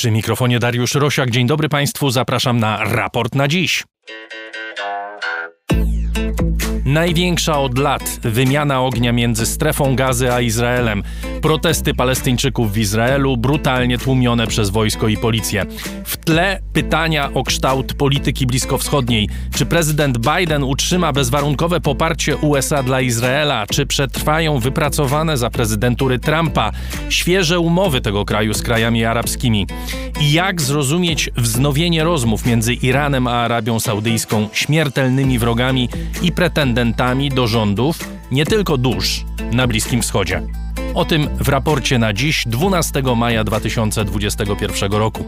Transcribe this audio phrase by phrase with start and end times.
[0.00, 1.30] Przy mikrofonie Dariusz Rosiak.
[1.30, 3.84] Dzień dobry Państwu, zapraszam na raport na dziś.
[6.90, 11.02] Największa od lat wymiana ognia między strefą gazy a Izraelem.
[11.42, 15.66] Protesty Palestyńczyków w Izraelu brutalnie tłumione przez wojsko i policję.
[16.04, 19.28] W tle pytania o kształt polityki bliskowschodniej.
[19.54, 23.66] Czy prezydent Biden utrzyma bezwarunkowe poparcie USA dla Izraela?
[23.66, 26.72] Czy przetrwają wypracowane za prezydentury Trumpa
[27.08, 29.66] świeże umowy tego kraju z krajami arabskimi?
[30.20, 35.88] I jak zrozumieć wznowienie rozmów między Iranem a Arabią Saudyjską, śmiertelnymi wrogami
[36.22, 36.79] i pretendentami
[37.34, 37.98] do rządów,
[38.30, 40.42] nie tylko dusz, na Bliskim Wschodzie?
[40.94, 45.24] O tym w raporcie na dziś, 12 maja 2021 roku.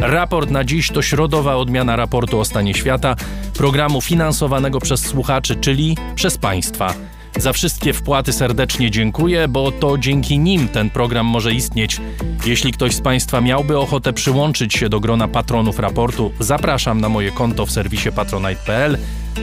[0.00, 3.16] Raport na dziś to środowa odmiana raportu o stanie świata,
[3.54, 6.94] programu finansowanego przez słuchaczy, czyli przez państwa.
[7.36, 12.00] Za wszystkie wpłaty serdecznie dziękuję, bo to dzięki nim ten program może istnieć.
[12.44, 17.30] Jeśli ktoś z Państwa miałby ochotę przyłączyć się do grona patronów raportu, zapraszam na moje
[17.30, 18.98] konto w serwisie patronite.pl.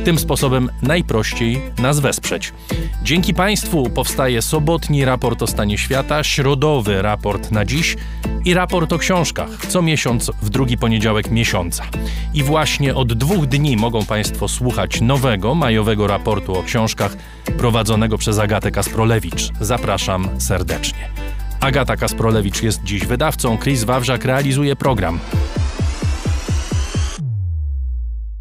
[0.05, 2.53] Tym sposobem najprościej nas wesprzeć.
[3.03, 7.95] Dzięki Państwu powstaje sobotni raport o stanie świata, środowy raport na dziś
[8.45, 11.83] i raport o książkach co miesiąc w drugi poniedziałek miesiąca.
[12.33, 17.15] I właśnie od dwóch dni mogą Państwo słuchać nowego majowego raportu o książkach
[17.57, 19.49] prowadzonego przez Agatę Kasprolewicz.
[19.61, 21.09] Zapraszam serdecznie.
[21.59, 25.19] Agata Kasprolewicz jest dziś wydawcą, Chris Wawrzak realizuje program.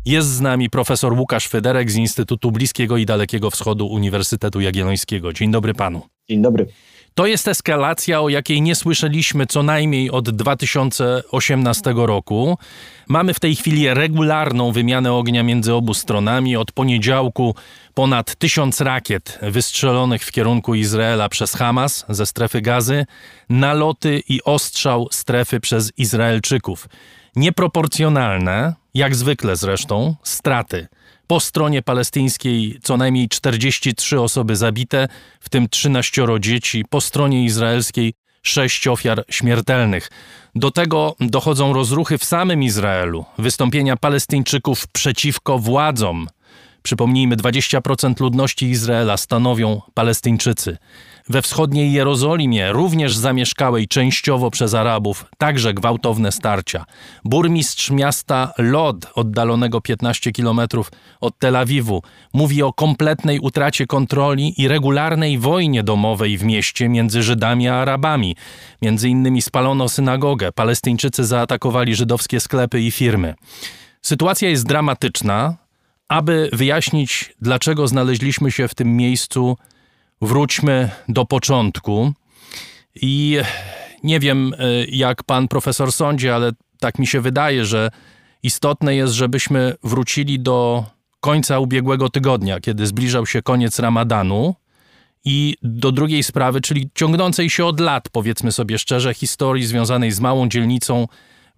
[0.04, 5.32] Jest z nami profesor Łukasz Federek z Instytutu Bliskiego i Dalekiego Wschodu Uniwersytetu Jagiellońskiego.
[5.32, 6.02] Dzień dobry panu.
[6.28, 6.66] Dzień dobry.
[7.14, 12.58] To jest eskalacja, o jakiej nie słyszeliśmy co najmniej od 2018 roku.
[13.08, 16.56] Mamy w tej chwili regularną wymianę ognia między obu stronami.
[16.56, 17.54] Od poniedziałku
[17.94, 23.06] ponad tysiąc rakiet wystrzelonych w kierunku Izraela przez Hamas ze strefy gazy,
[23.48, 26.88] naloty i ostrzał strefy przez Izraelczyków.
[27.36, 30.86] Nieproporcjonalne, jak zwykle zresztą, straty.
[31.27, 35.09] Po stronie palestyńskiej co najmniej 43 osoby zabite,
[35.41, 40.10] w tym 13 dzieci, po stronie izraelskiej 6 ofiar śmiertelnych.
[40.54, 46.28] Do tego dochodzą rozruchy w samym Izraelu, wystąpienia Palestyńczyków przeciwko władzom.
[46.82, 50.77] Przypomnijmy, 20% ludności Izraela stanowią Palestyńczycy.
[51.31, 56.84] We wschodniej Jerozolimie, również zamieszkałej częściowo przez Arabów, także gwałtowne starcia.
[57.25, 60.61] Burmistrz miasta Lod, oddalonego 15 km
[61.21, 62.03] od Tel Awiwu,
[62.33, 68.37] mówi o kompletnej utracie kontroli i regularnej wojnie domowej w mieście między Żydami a Arabami.
[68.83, 73.34] Między innymi spalono synagogę, Palestyńczycy zaatakowali żydowskie sklepy i firmy.
[74.03, 75.56] Sytuacja jest dramatyczna.
[76.09, 79.56] Aby wyjaśnić, dlaczego znaleźliśmy się w tym miejscu,
[80.22, 82.12] wróćmy do początku.
[82.94, 83.38] I
[84.02, 87.90] nie wiem, e, jak pan profesor sądzi, ale tak mi się wydaje, że
[88.42, 90.84] istotne jest, żebyśmy wrócili do
[91.20, 94.54] końca ubiegłego tygodnia, kiedy zbliżał się koniec ramadanu.
[95.24, 100.20] I do drugiej sprawy, czyli ciągnącej się od lat, powiedzmy sobie szczerze, historii związanej z
[100.20, 101.08] małą dzielnicą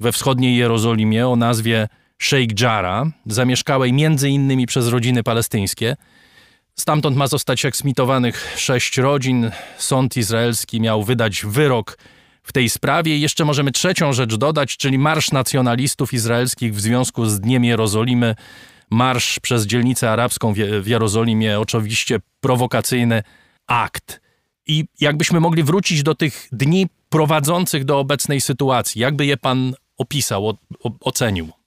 [0.00, 1.88] we wschodniej Jerozolimie o nazwie
[2.18, 5.96] Sheikh Jarrah, zamieszkałej między innymi przez rodziny palestyńskie.
[6.80, 9.50] Stamtąd ma zostać eksmitowanych sześć rodzin.
[9.78, 11.98] Sąd izraelski miał wydać wyrok
[12.42, 13.16] w tej sprawie.
[13.16, 18.34] I jeszcze możemy trzecią rzecz dodać, czyli Marsz Nacjonalistów Izraelskich w związku z Dniem Jerozolimy.
[18.90, 23.22] Marsz przez dzielnicę arabską w Jerozolimie, oczywiście prowokacyjny
[23.66, 24.20] akt.
[24.66, 30.48] I jakbyśmy mogli wrócić do tych dni prowadzących do obecnej sytuacji, jakby je pan opisał,
[30.48, 30.54] o,
[30.84, 31.59] o, ocenił?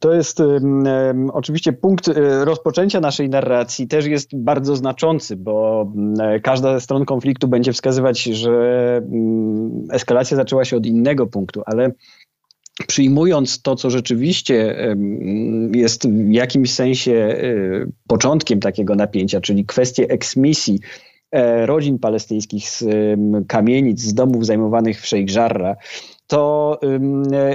[0.00, 6.14] To jest um, oczywiście punkt e, rozpoczęcia naszej narracji też jest bardzo znaczący, bo um,
[6.42, 8.50] każda ze stron konfliktu będzie wskazywać, że
[9.04, 11.92] um, eskalacja zaczęła się od innego punktu, ale
[12.86, 14.76] przyjmując to, co rzeczywiście
[15.74, 17.38] jest w jakimś sensie e,
[18.08, 20.80] początkiem takiego napięcia, czyli kwestię eksmisji
[21.32, 22.84] e, rodzin palestyńskich z
[23.48, 25.76] kamienic, z domów zajmowanych w Jarrah,
[26.26, 26.80] to,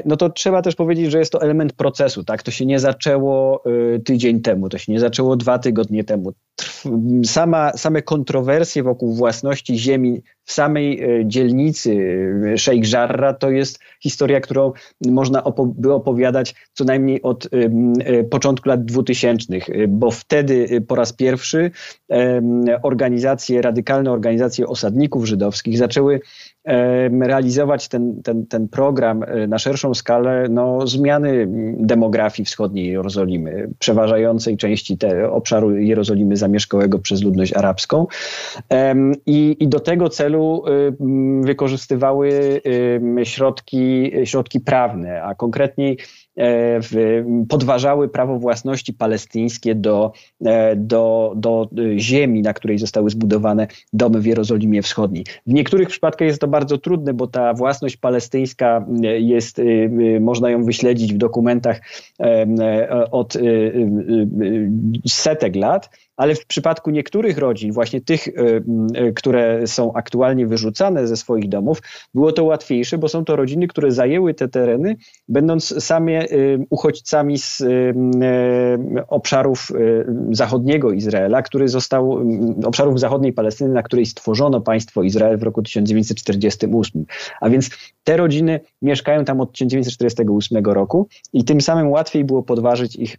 [0.06, 2.24] no to trzeba też powiedzieć, że jest to element procesu.
[2.24, 2.44] Tak?
[2.44, 3.64] To się nie zaczęło
[3.96, 6.34] y, tydzień temu, to się nie zaczęło dwa tygodnie temu.
[7.26, 10.22] Sama, same kontrowersje wokół własności ziemi
[10.52, 11.92] samej y, dzielnicy
[12.54, 14.72] y, Sheikh Jarrah to jest historia, którą
[15.08, 17.50] można opo by opowiadać co najmniej od
[18.30, 19.54] początku lat 2000,
[19.88, 21.72] bo wtedy po raz pierwszy
[22.84, 26.22] organizacje, radykalne organizacje osadników żydowskich zaczęły
[27.22, 31.48] realizować ten, ten, ten program e, na szerszą skalę no, zmiany
[31.80, 38.08] demografii wschodniej Jerozolimy, przeważającej części te, obszaru Jerozolimy zamieszkałego przez ludność arabską.
[39.26, 40.64] I, I do tego celu celu
[41.42, 42.62] wykorzystywały
[43.24, 45.98] środki, środki prawne, a konkretniej
[47.50, 50.12] podważały prawo własności palestyńskie do,
[50.76, 55.26] do, do ziemi, na której zostały zbudowane domy w Jerozolimie Wschodniej.
[55.48, 58.86] W niektórych przypadkach jest to bardzo trudne, bo ta własność palestyńska
[59.20, 59.62] jest,
[60.20, 61.82] można ją wyśledzić w dokumentach
[63.12, 63.38] od
[65.08, 65.90] setek lat,
[66.22, 68.32] ale w przypadku niektórych rodzin, właśnie tych, e,
[68.94, 71.82] e, które są aktualnie wyrzucane ze swoich domów,
[72.14, 74.96] było to łatwiejsze, bo są to rodziny, które zajęły te tereny,
[75.28, 76.28] będąc sami e,
[76.70, 77.64] uchodźcami z
[79.08, 79.68] obszarów
[80.32, 82.26] zachodniego Izraela, który został,
[82.66, 87.06] obszarów zachodniej Palestyny, na której stworzono państwo Izrael w roku 1948.
[87.42, 87.70] A więc
[88.04, 93.18] te rodziny mieszkają tam od 1948 roku i tym samym łatwiej było podważyć ich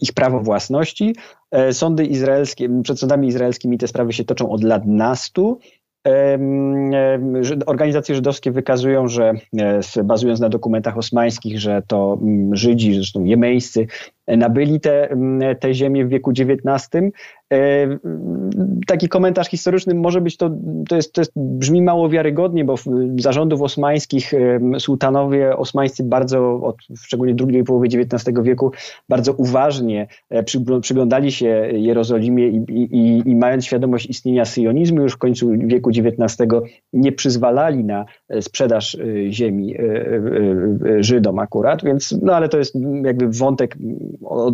[0.00, 1.14] ich prawo własności,
[1.50, 5.58] E, sądy izraelskie, przed sądami izraelskimi te sprawy się toczą od lat nastu.
[7.66, 9.32] Organizacje żydowskie wykazują, że
[9.96, 12.18] e, bazując na dokumentach osmańskich, że to
[12.52, 13.86] Żydzi, zresztą jemeńscy,
[14.26, 17.12] nabyli te, mm, te ziemię w wieku XIX.
[17.52, 17.98] E,
[18.86, 20.50] taki komentarz historyczny może być to,
[20.88, 22.74] to, jest, to jest, brzmi mało wiarygodnie, bo
[23.18, 24.32] zarządów osmańskich
[24.78, 28.72] sułtanowie osmańscy bardzo, od szczególnie drugiej połowy XIX wieku,
[29.08, 30.42] bardzo uważnie e,
[30.80, 36.48] przyglądali się Jerozolimie i, i, i mając świadomość istnienia syjonizmu już w końcu wieku XIX
[36.92, 38.96] nie przyzwalali na e, sprzedaż
[39.30, 39.74] ziemi
[41.00, 42.74] Żydom akurat, więc no ale to jest
[43.04, 43.76] jakby wątek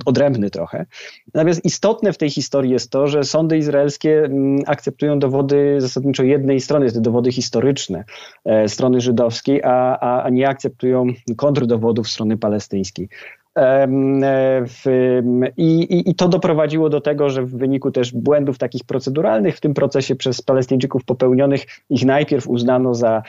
[0.06, 0.86] odrębny trochę.
[1.34, 6.60] Natomiast istotne w tej historii jest to, że sądy izraelskie mm, akceptują dowody zasadniczo jednej
[6.60, 8.04] strony, te dowody historyczne
[8.44, 13.08] e, strony żydowskiej, a, a, a nie akceptują kontrdowodów strony palestyńskiej.
[13.56, 13.88] E,
[15.56, 19.74] I, I, to doprowadziło do tego, że w wyniku też błędów takich proceduralnych w tym
[19.74, 23.22] procesie przez Palestyńczyków popełnionych, ich najpierw uznano za,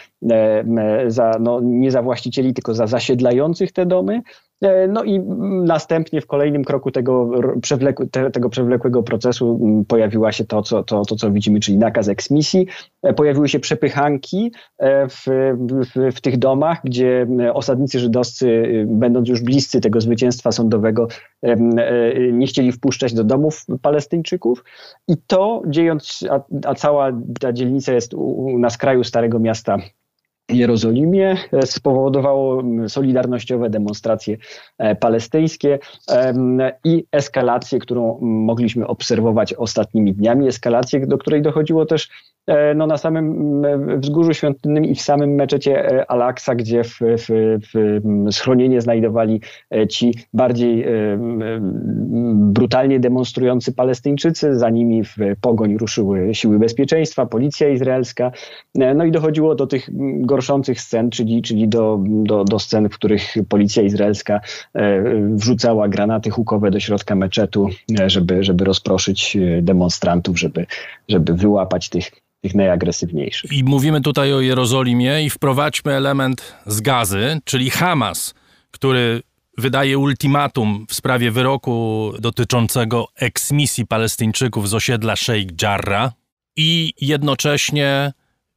[1.07, 4.46] za no, nie za właścicieli, tylko za zasiedlających te domy, E,
[4.87, 5.19] no i
[5.63, 7.29] następnie w kolejnym kroku tego,
[8.33, 12.67] tego przewlekłego procesu pojawiła się to co, to, to, co widzimy, czyli nakaz eksmisji.
[13.03, 15.25] E, pojawiły się przepychanki e, w,
[15.95, 21.07] w, w tych domach, gdzie osadnicy żydowscy, będąc już bliscy tego zwycięstwa sądowego,
[22.31, 24.63] nie chcieli wpuszczać do domów Palestyńczyków.
[25.07, 29.77] I to dziejąc, a, a cała ta dzielnica jest u, na skraju Starego Miasta
[30.51, 34.37] Jerozolimie e, spowodowało solidarnościowe demonstracje
[34.77, 35.79] e, palestyńskie
[36.83, 42.09] i eskalację, którą mogliśmy obserwować ostatnimi dniami, eskalację, do której dochodziło też
[42.47, 43.61] e, no, na samym
[43.99, 47.27] wzgórzu świątynnym i w samym meczecie Al-Aqsa, gdzie w, w,
[47.73, 49.41] w schronienie znajdowali
[49.89, 50.85] ci bardziej
[52.33, 58.31] brutalnie demonstrujący Palestyńczycy, za nimi w pogoń ruszyły siły bezpieczeństwa, policja izraelska,
[58.75, 59.89] no i dochodziło do tych
[60.37, 64.39] gorszących scen, czyli, czyli do, do, do scen, w których policja izraelska
[64.73, 65.03] e,
[65.35, 67.69] wrzucała granaty hukowe do środka meczetu,
[67.99, 70.65] e, żeby, żeby rozproszyć e, demonstrantów, żeby,
[71.09, 72.11] żeby wyłapać tych,
[72.41, 73.53] tych najagresywniejszych.
[73.53, 78.33] I mówimy tutaj o Jerozolimie i wprowadźmy element z gazy, czyli Hamas,
[78.71, 79.21] który
[79.57, 86.11] wydaje ultimatum w sprawie wyroku dotyczącego eksmisji Palestyńczyków z osiedla Sheikh Jarrah
[86.55, 88.11] i jednocześnie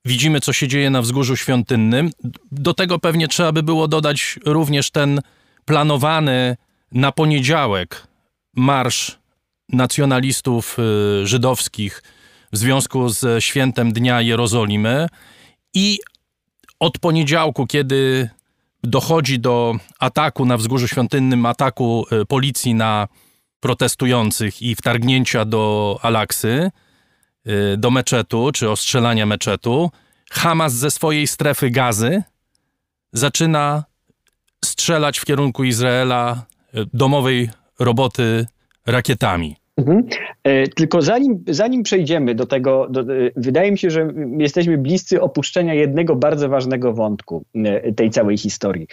[0.05, 2.11] Widzimy, co się dzieje na wzgórzu świątynnym.
[2.53, 5.21] Do tego pewnie trzeba by było dodać również ten
[5.65, 6.57] planowany
[6.93, 8.07] na poniedziałek
[8.57, 9.19] marsz
[9.69, 12.03] nacjonalistów y, żydowskich
[12.53, 15.07] w związku z świętem Dnia Jerozolimy.
[15.75, 15.99] I
[16.81, 18.31] od poniedziałku, kiedy
[18.85, 23.09] dochodzi do ataku na wzgórzu świątynnym, ataku y, policji na
[23.61, 26.71] protestujących i wtargnięcia do Alaksy,
[27.79, 29.91] do meczetu, czy ostrzelania meczetu,
[30.31, 32.23] Hamas ze swojej strefy gazy
[33.13, 33.85] zaczyna
[34.65, 38.47] strzelać w kierunku Izraela y, domowej roboty
[38.87, 39.57] rakietami.
[39.77, 40.07] Mhm.
[40.45, 43.07] E, tylko zanim, zanim przejdziemy do tego, do, e,
[43.37, 48.87] wydaje mi się, że jesteśmy bliscy opuszczenia jednego bardzo ważnego wątku e, tej całej historii.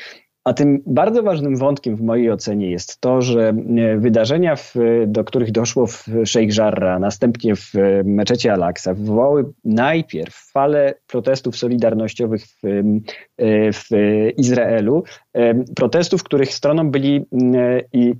[0.48, 4.76] A tym bardzo ważnym wątkiem w mojej ocenie jest to, że e, wydarzenia, w,
[5.08, 11.58] do których doszło w Sheikh Jarrah, następnie w e, meczecie Al-Aqsa, wywołały najpierw falę protestów
[11.58, 13.84] solidarnościowych w, e, w
[14.38, 15.04] Izraelu,
[15.76, 17.26] protestów, których stroną byli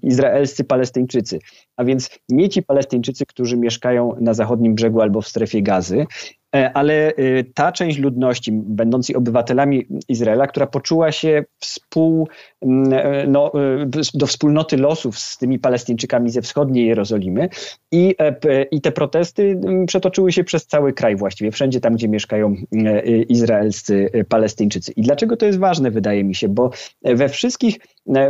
[0.04, 1.40] izraelscy Palestyńczycy,
[1.78, 6.06] a więc nie ci Palestyńczycy, którzy mieszkają na zachodnim brzegu albo w strefie gazy,
[6.74, 7.14] ale
[7.54, 12.28] ta część ludności, będącej obywatelami Izraela, która poczuła się współ,
[13.28, 13.52] no,
[14.14, 17.50] do wspólnoty losów z tymi Palestyńczykami ze wschodniej Jerozolimy
[17.92, 18.16] i,
[18.72, 22.56] i te protesty przetoczyły się przez cały kraj właściwie, wszędzie tam, gdzie mieszkają
[23.30, 24.92] izraelscy Palestyńczycy.
[24.92, 26.70] I dlaczego to jest ważne, wydaje mi się, bo
[27.04, 27.80] we wszystkich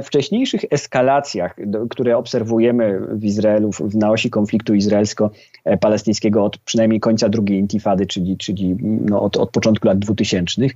[0.03, 1.55] wcześniejszych eskalacjach,
[1.89, 8.75] które obserwujemy w Izraelu na osi konfliktu izraelsko-palestyńskiego od przynajmniej końca drugiej intifady, czyli, czyli
[8.81, 10.69] no od, od początku lat 2000, e,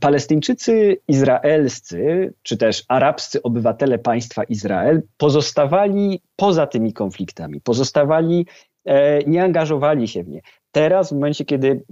[0.00, 8.46] Palestyńczycy izraelscy, czy też arabscy obywatele państwa Izrael pozostawali poza tymi konfliktami, pozostawali
[8.84, 10.40] e, nie angażowali się w nie.
[10.72, 11.82] Teraz, w momencie, kiedy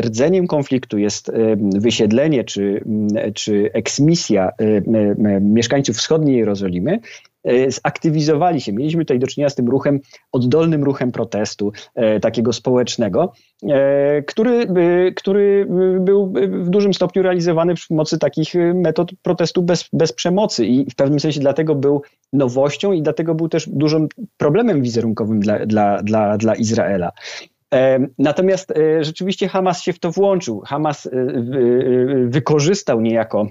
[0.00, 2.84] rdzeniem konfliktu jest wysiedlenie czy,
[3.34, 4.50] czy eksmisja
[5.40, 7.00] mieszkańców wschodniej Jerozolimy, e,
[7.68, 8.72] zaktywizowali się.
[8.72, 10.00] Mieliśmy tutaj do czynienia z tym ruchem,
[10.32, 13.32] oddolnym ruchem protestu, e, takiego społecznego,
[13.68, 14.66] e, który,
[15.16, 15.66] który
[16.00, 20.94] był w dużym stopniu realizowany przy pomocy takich metod protestu bez, bez przemocy i w
[20.94, 22.02] pewnym sensie dlatego był
[22.32, 27.12] nowością i dlatego był też dużym problemem wizerunkowym dla, dla, dla, dla Izraela.
[28.18, 30.60] Natomiast e, rzeczywiście Hamas się w to włączył.
[30.66, 31.10] Hamas e,
[32.26, 33.48] wykorzystał niejako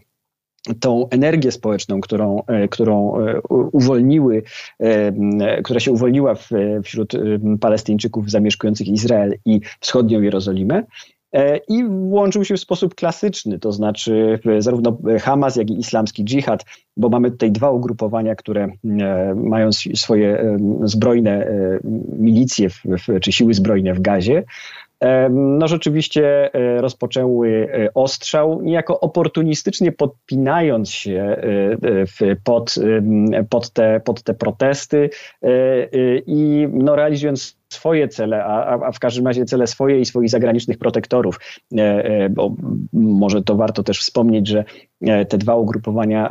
[0.80, 3.14] tą energię społeczną, którą, e, którą
[3.50, 4.44] uwolniły,
[5.64, 6.36] która się uwolniła
[6.84, 7.14] wśród
[7.60, 10.84] Palestyńczyków zamieszkujących Izrael i wschodnią Jerozolimę,
[11.34, 16.66] E, i włączył się w sposób klasyczny, to znaczy zarówno Hamas, jak i islamski dżihad,
[16.98, 21.48] bo mamy tutaj dwa ugrupowania, które e, mają swoje e, zbrojne
[22.20, 22.70] milicje
[23.22, 24.44] czy siły zbrojne w Gazie.
[25.30, 31.42] No rzeczywiście rozpoczęły ostrzał, niejako oportunistycznie podpinając się
[32.44, 32.76] pod,
[33.50, 35.10] pod, te, pod te protesty
[36.28, 40.78] i no realizując swoje cele, a, a w każdym razie cele swoje i swoich zagranicznych
[40.78, 41.40] protektorów.
[41.78, 42.56] E, e, bo
[42.94, 44.66] może to warto też wspomnieć, że
[45.02, 46.30] e, te dwa ugrupowania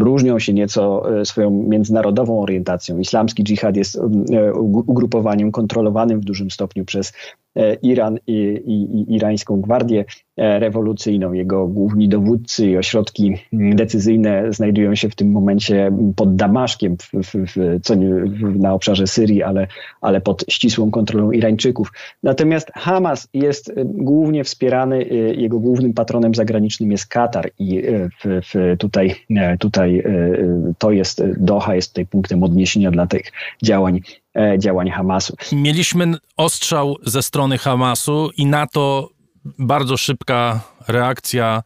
[0.00, 2.98] różnią się nieco swoją międzynarodową orientacją.
[2.98, 3.98] Islamski dżihad jest
[4.86, 7.12] ugrupowaniem kontrolowanym w dużym stopniu przez
[7.82, 8.32] Iran i,
[8.66, 10.04] i, i irańską gwardię
[10.36, 11.32] rewolucyjną.
[11.32, 17.54] Jego główni dowódcy i ośrodki decyzyjne znajdują się w tym momencie pod Damaszkiem, w, w,
[17.54, 18.08] w, nie,
[18.58, 19.66] na obszarze Syrii, ale
[20.00, 21.92] ale pod ścisłą kontrolą Irańczyków.
[22.22, 25.04] Natomiast Hamas jest y, głównie wspierany,
[25.36, 27.82] jego głównym patronem zagranicznym jest Katar i
[28.78, 29.14] tutaj,
[29.58, 30.02] tutaj
[30.78, 33.22] to jest, Doha jest tutaj punktem odniesienia dla tych
[33.62, 34.00] działań e,
[34.58, 35.36] działań Hamasu.
[35.52, 39.08] Mieliśmy ostrzał ze strony Hamasu i na to
[39.58, 41.62] bardzo szybka reakcja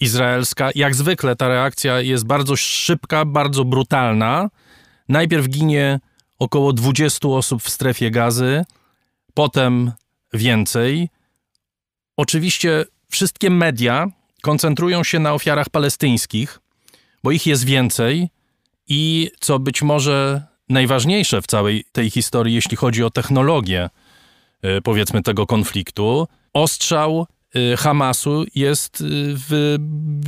[0.00, 0.70] izraelska.
[0.74, 4.48] Jak zwykle ta reakcja jest bardzo szybka, bardzo brutalna.
[5.08, 6.00] Najpierw ginie
[6.38, 8.64] około 20 osób w strefie gazy,
[9.34, 9.92] potem
[10.32, 11.08] więcej.
[12.16, 14.06] Oczywiście wszystkie media
[14.42, 16.60] koncentrują się na ofiarach palestyńskich,
[17.24, 18.28] bo ich jest więcej
[18.88, 23.90] i co być może najważniejsze w całej tej historii, jeśli chodzi o technologię,
[24.64, 29.04] y, powiedzmy, tego konfliktu, ostrzał Y, Hamasu jest y,
[29.48, 29.78] w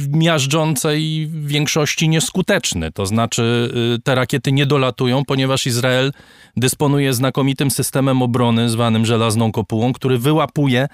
[0.09, 2.93] miażdżącej większości nieskuteczny.
[2.93, 3.73] To znaczy,
[4.05, 6.13] te rakiety nie dolatują, ponieważ Izrael
[6.57, 10.89] dysponuje znakomitym systemem obrony zwanym żelazną kopułą, który wyłapuje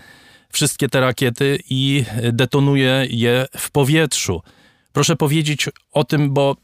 [0.53, 4.43] wszystkie te rakiety i detonuje je w powietrzu.
[4.93, 6.57] Proszę powiedzieć o tym, bo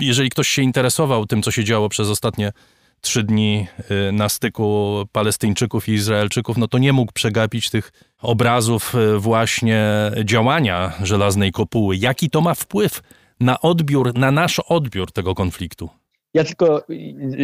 [0.00, 2.52] jeżeli ktoś się interesował tym, co się działo przez ostatnie
[3.00, 3.66] trzy dni
[4.08, 7.92] y, na styku Palestyńczyków i Izraelczyków, no to nie mógł przegapić tych
[8.22, 9.84] obrazów y, właśnie
[10.24, 11.96] działania żelaznej kopuły.
[11.96, 13.02] Jaki to ma wpływ
[13.40, 15.90] na odbiór, na nasz odbiór tego konfliktu?
[16.34, 16.82] Ja tylko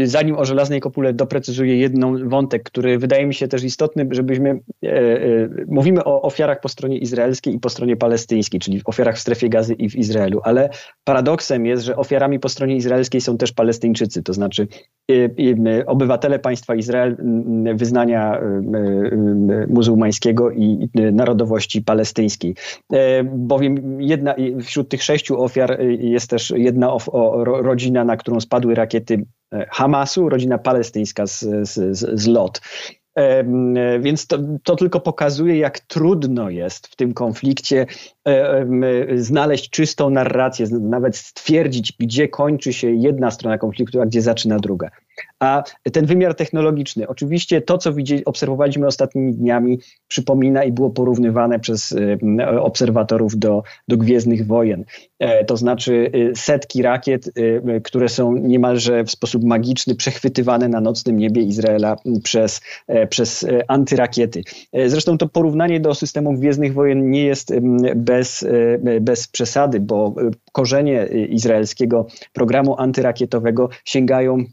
[0.04, 4.88] zanim o żelaznej kopule doprecyzuję jedną wątek, który wydaje mi się też istotny, żebyśmy e,
[4.88, 9.48] e, mówimy o ofiarach po stronie izraelskiej i po stronie palestyńskiej, czyli ofiarach w strefie
[9.48, 10.70] gazy i w Izraelu, ale
[11.04, 14.68] paradoksem jest, że ofiarami po stronie izraelskiej są też Palestyńczycy, to znaczy
[15.86, 17.16] obywatele państwa Izrael
[17.74, 18.40] wyznania
[19.68, 22.54] muzułmańskiego i narodowości palestyńskiej.
[23.24, 26.96] Bowiem jedna, wśród tych sześciu ofiar jest też jedna
[27.46, 32.60] rodzina, na którą spadły rakiety e, Hamasu, rodzina palestyńska z, z, z LOT.
[34.00, 37.86] Więc to, to, tylko pokazuje, jak trudno jest w tym konflikcie
[38.28, 38.66] e,
[39.16, 44.90] znaleźć czystą narrację, nawet stwierdzić, gdzie kończy się jedna strona konfliktu, a gdzie zaczyna druga.
[45.40, 49.78] A ten wymiar technologiczny, oczywiście to, co widzieli, obserwowaliśmy ostatnimi dniami,
[50.08, 51.94] przypomina i było porównywane przez
[52.60, 54.84] obserwatorów do, do Gwiezdnych Wojen.
[55.18, 60.80] E, to znaczy y, setki rakiet, y, które są niemalże w sposób magiczny przechwytywane na
[60.80, 64.42] nocnym niebie Izraela przez, e, przez e, antyrakiety.
[64.86, 67.52] Zresztą to porównanie do systemu Gwiezdnych Wojen nie jest
[67.96, 68.46] bez,
[69.00, 70.14] bez przesady, bo
[70.52, 74.44] korzenie izraelskiego programu antyrakietowego sięgają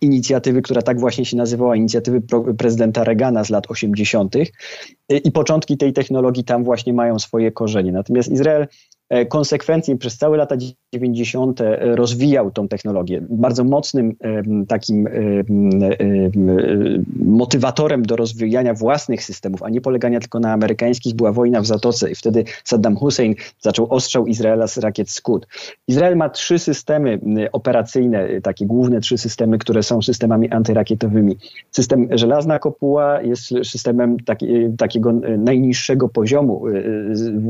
[0.00, 2.22] inicjatywy, która tak właśnie się nazywała, inicjatywy
[2.58, 4.34] prezydenta Reagana z lat 80.
[5.24, 7.92] I początki tej technologii tam właśnie mają swoje korzenie.
[7.92, 8.66] Natomiast Izrael
[9.10, 10.56] E, konsekwencje przez całe lata
[10.92, 11.60] 90.
[11.60, 13.22] E, rozwijał tą technologię.
[13.30, 14.16] Bardzo mocnym
[14.68, 15.08] takim
[17.16, 22.10] motywatorem do rozwijania własnych systemów, a nie polegania tylko na amerykańskich, była wojna w Zatoce
[22.10, 25.46] i wtedy Saddam Hussein zaczął ostrzał Izraela z rakiet Scud.
[25.88, 27.20] Izrael ma trzy systemy
[27.52, 31.36] operacyjne, takie główne trzy systemy, które są systemami antyrakietowymi.
[31.70, 34.46] System Żelazna Kopuła jest systemem taki,
[34.78, 36.62] takiego najniższego poziomu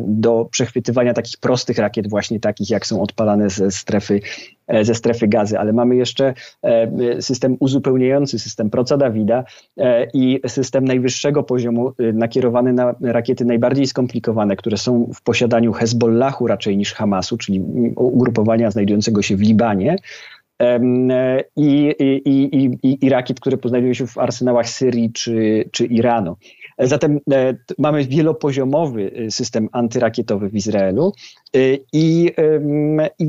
[0.06, 4.20] do przechwytywania takich prostych rakiet, właśnie takich, jak są odpalane ze strefy,
[4.66, 9.44] e, ze strefy gazy, ale mamy jeszcze e, system uzupełniający, system Proca Dawida
[9.76, 16.46] e, i system najwyższego poziomu nakierowany na rakiety najbardziej skomplikowane, które są w posiadaniu Hezbollahu
[16.46, 17.60] raczej niż Hamasu, czyli
[17.96, 19.96] ugrupowania znajdującego się w Libanie.
[21.56, 21.94] I,
[22.24, 26.36] i, i, i, rakiet, które znajdują się w arsenałach Syrii czy, czy Iranu.
[26.80, 27.20] Zatem
[27.78, 31.12] mamy wielopoziomowy system antyrakietowy w Izraelu,
[31.56, 32.30] Y, I,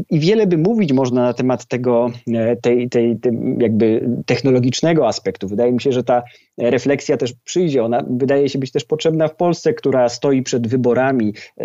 [0.10, 5.48] i, wiele by mówić można na temat tego, e, tej, tej, tej, jakby technologicznego aspektu.
[5.48, 6.24] Wydaje mi się, że ta
[6.58, 7.84] refleksja też przyjdzie.
[7.84, 11.63] Ona wydaje się być też potrzebna w Polsce, która stoi przed wyborami e,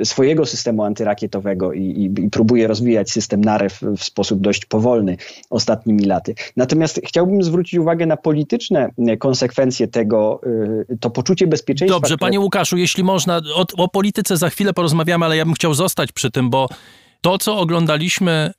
[0.00, 5.16] e, swojego systemu antyrakietowego i, i, i próbuje rozwijać system NAREW w sposób dość powolny
[5.50, 6.34] ostatnimi laty.
[6.56, 10.40] Natomiast chciałbym zwrócić uwagę na polityczne konsekwencje tego,
[11.00, 12.00] to poczucie bezpieczeństwa.
[12.00, 15.74] Dobrze, panie Łukaszu, jeśli można, o, o polityce za chwilę porozmawiamy ale ja bym chciał
[15.74, 16.68] zostać przy tym, bo
[17.20, 18.52] to, co oglądaliśmy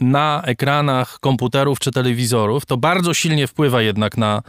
[0.00, 4.42] na ekranach komputerów czy telewizorów, to bardzo silnie wpływa jednak na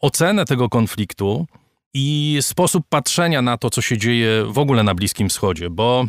[0.00, 1.46] ocenę tego konfliktu
[1.94, 6.06] i sposób patrzenia na to, co się dzieje w ogóle na Bliskim Wschodzie, bo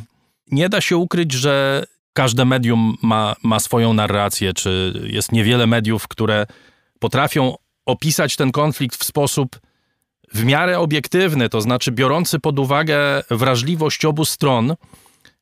[0.51, 1.83] nie da się ukryć, że
[2.13, 6.45] każde medium ma, ma swoją narrację, czy jest niewiele mediów, które
[7.00, 7.55] potrafią
[7.86, 9.59] opisać ten konflikt w sposób
[10.38, 14.75] w miarę obiektywny, to znaczy biorący pod uwagę wrażliwość obu stron,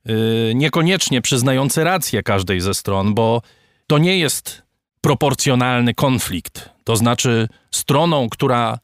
[0.05, 3.41] yy, niekoniecznie przyznający rację każdej ze stron, bo
[3.87, 4.61] to nie jest
[5.01, 6.69] proporcjonalny konflikt.
[6.83, 8.79] To znaczy, stroną, która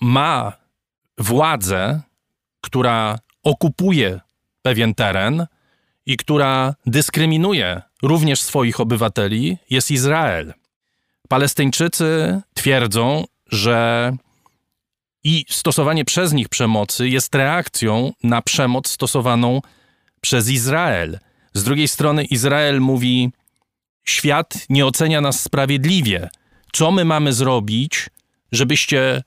[0.00, 0.52] ma
[1.18, 2.00] władzę,
[2.60, 4.20] która okupuje
[4.62, 5.46] pewien teren
[6.06, 10.54] i która dyskryminuje również swoich obywateli, jest Izrael.
[11.28, 14.12] Palestyńczycy twierdzą, że
[15.24, 19.60] i stosowanie przez nich przemocy jest reakcją na przemoc stosowaną
[20.20, 21.18] przez Izrael.
[21.54, 23.30] Z drugiej strony, Izrael mówi:
[24.04, 26.30] Świat nie ocenia nas sprawiedliwie.
[26.72, 28.10] Co my mamy zrobić,
[28.52, 29.22] żebyście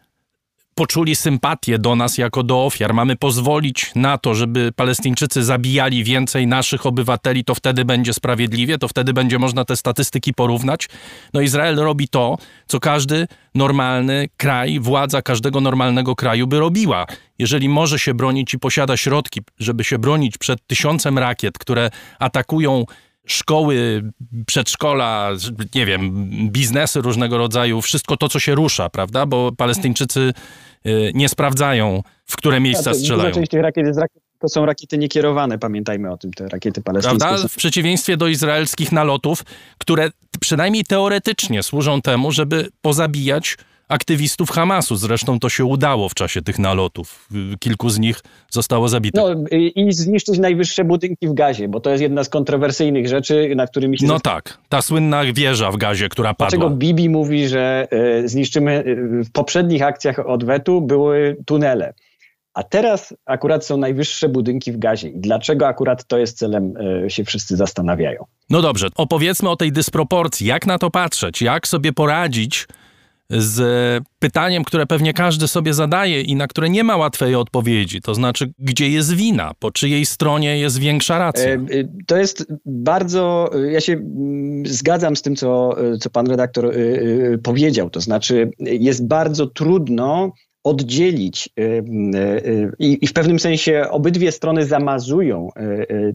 [0.76, 2.94] poczuli sympatię do nas jako do ofiar.
[2.94, 8.88] Mamy pozwolić na to, żeby Palestyńczycy zabijali więcej naszych obywateli, to wtedy będzie sprawiedliwie, to
[8.88, 10.90] wtedy będzie można te statystyki porównać.
[11.34, 17.06] No Izrael robi to, co każdy normalny kraj, władza każdego normalnego kraju by robiła.
[17.40, 22.86] Jeżeli może się bronić i posiada środki, żeby się bronić przed tysiącem rakiet, które atakują
[23.26, 24.04] szkoły,
[24.48, 25.32] przedszkola,
[25.76, 29.26] nie wiem, biznesy różnego rodzaju, wszystko to, co się rusza, prawda?
[29.26, 30.34] Bo Palestyńczycy
[30.86, 33.32] y, nie sprawdzają, w które miejsca strzelają.
[33.32, 37.28] Część tych rakiet jest rakiet, to są rakiety niekierowane, pamiętajmy o tym, te rakiety palestyńskie.
[37.28, 37.48] Prawda?
[37.48, 39.44] W przeciwieństwie do izraelskich nalotów,
[39.78, 40.10] które
[40.40, 43.58] przynajmniej teoretycznie służą temu, żeby pozabijać
[43.88, 44.96] aktywistów Hamasu.
[44.96, 47.30] Zresztą to się udało w czasie tych nalotów.
[47.60, 49.24] Kilku z nich zostało zabitych.
[49.24, 53.68] No i zniszczyć najwyższe budynki w gazie, bo to jest jedna z kontrowersyjnych rzeczy, na
[53.68, 54.08] którymi się...
[54.08, 56.50] No tak, ta słynna wieża w gazie, która padła.
[56.50, 57.88] Dlaczego Bibi mówi, że
[58.24, 58.84] y, zniszczymy...
[58.88, 61.94] Y, w poprzednich akcjach odwetu były tunele.
[62.54, 65.10] A teraz akurat są najwyższe budynki w gazie.
[65.10, 68.26] I dlaczego akurat to jest celem, y, się wszyscy zastanawiają.
[68.50, 70.48] No dobrze, opowiedzmy o tej dysproporcji.
[70.48, 71.42] Jak na to patrzeć?
[71.42, 72.68] Jak sobie poradzić
[73.30, 78.02] z pytaniem, które pewnie każdy sobie zadaje i na które nie ma łatwej odpowiedzi.
[78.02, 79.52] To znaczy, gdzie jest wina?
[79.60, 81.46] Po czyjej stronie jest większa racja?
[81.46, 81.58] E, e,
[82.08, 83.52] to jest bardzo.
[83.72, 86.72] Ja się mm, zgadzam z tym, co, co pan redaktor e,
[87.38, 87.90] powiedział.
[87.90, 90.32] To znaczy, jest bardzo trudno
[90.64, 91.50] oddzielić
[92.80, 95.50] i w pewnym sensie obydwie strony zamazują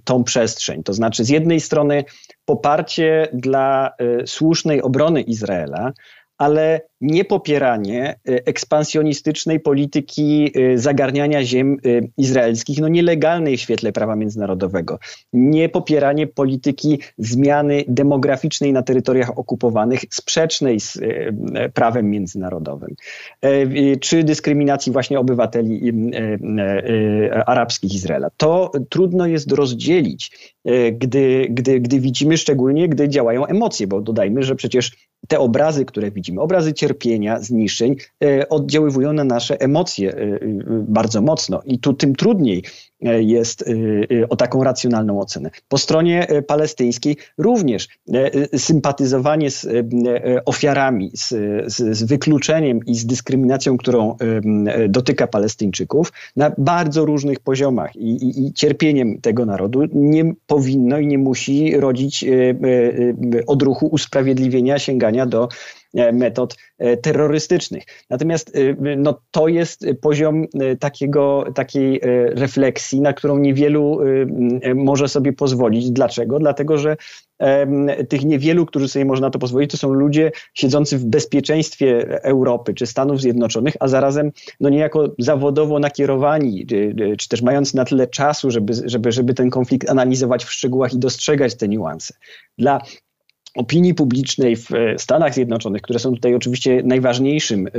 [0.04, 0.82] tą przestrzeń.
[0.82, 2.04] To znaczy, z jednej strony
[2.44, 3.90] poparcie dla
[4.26, 5.92] słusznej obrony Izraela,
[6.40, 13.92] ale nie popieranie y, ekspansjonistycznej polityki y, zagarniania ziem y, izraelskich, no nielegalnej w świetle
[13.92, 14.98] prawa międzynarodowego,
[15.32, 20.98] nie popieranie polityki zmiany demograficznej na terytoriach okupowanych, sprzecznej z
[21.74, 22.94] prawem międzynarodowym,
[24.00, 25.92] czy dyskryminacji właśnie obywateli
[27.46, 28.30] arabskich Izraela.
[28.36, 30.54] To trudno jest rozdzielić,
[30.92, 34.92] gdy, gdy, gdy widzimy, szczególnie gdy działają emocje, bo dodajmy, że przecież
[35.28, 40.38] te obrazy, które widzimy, obrazy cierpienia, zniszczeń, e, oddziaływują na nasze emocje e, e,
[40.88, 41.60] bardzo mocno.
[41.64, 42.62] I tu tym trudniej
[43.02, 43.64] jest
[44.28, 45.50] o taką racjonalną ocenę.
[45.68, 47.88] Po stronie palestyńskiej również
[48.56, 49.66] sympatyzowanie z
[50.44, 51.28] ofiarami, z,
[51.66, 54.16] z, z, wykluczeniem i z dyskryminacją, którą
[54.88, 61.06] dotyka Palestyńczyków na bardzo różnych poziomach i, i, i cierpieniem tego narodu nie powinno i
[61.06, 62.24] nie musi rodzić
[63.46, 67.84] odruchu usprawiedliwienia, sięgania do E, metod e, terrorystycznych.
[68.10, 68.60] Natomiast e,
[68.96, 70.46] no, to jest poziom
[70.80, 72.00] takiego, takiej
[72.30, 73.98] refleksji, na którą niewielu
[74.74, 75.90] może sobie pozwolić.
[75.90, 76.38] Dlaczego?
[76.38, 76.96] Dlatego, że
[78.08, 82.86] tych niewielu, którzy sobie można to pozwolić, to są ludzie siedzący w bezpieczeństwie Europy czy
[82.86, 88.50] Stanów Zjednoczonych, a zarazem no niejako zawodowo nakierowani, czy, czy też mając na tyle czasu,
[88.50, 92.14] żeby, żeby, żeby ten konflikt analizować w szczegółach i dostrzegać te niuanse.
[92.58, 92.80] Dla
[93.54, 97.70] opinii publicznej w e, Stanach Zjednoczonych, które są tutaj oczywiście najważniejszym e,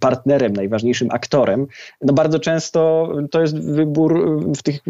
[0.00, 1.66] partnerem, najważniejszym aktorem,
[2.02, 4.80] no bardzo często to jest wybór w tych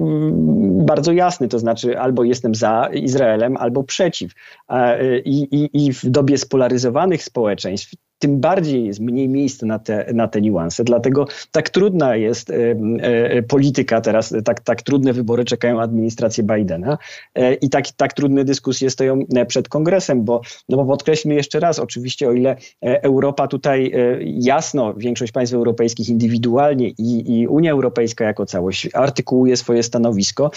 [0.87, 4.33] bardzo jasny, to znaczy albo jestem za Izraelem, albo przeciw.
[4.69, 10.07] E, I, i, i w dobie spolaryzowanych społeczeństw tym bardziej jest mniej miejsca na te,
[10.15, 10.85] na te niuanse.
[10.85, 12.55] Dlatego tak trudna jest e,
[13.01, 16.99] e, polityka teraz, tak, tak trudne wybory czekają administrację Bidena
[17.35, 21.79] e, i tak, tak trudne dyskusje stoją przed kongresem, bo, no bo podkreślmy jeszcze raz,
[21.79, 28.47] oczywiście o ile Europa tutaj jasno, większość państw europejskich indywidualnie i, i Unia Europejska jako
[28.47, 30.51] całość artykułuje swoje stanowisko,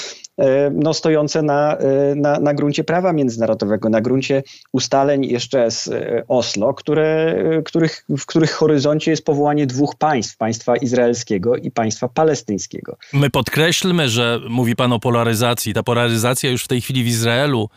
[0.71, 1.77] no stojące na,
[2.15, 5.89] na, na gruncie prawa międzynarodowego, na gruncie ustaleń jeszcze z
[6.27, 12.97] Oslo, które których, w których horyzoncie jest powołanie dwóch państw, państwa izraelskiego i państwa palestyńskiego.
[13.13, 15.73] My podkreślmy, że mówi pan o polaryzacji.
[15.73, 17.69] Ta polaryzacja już w tej chwili w Izraelu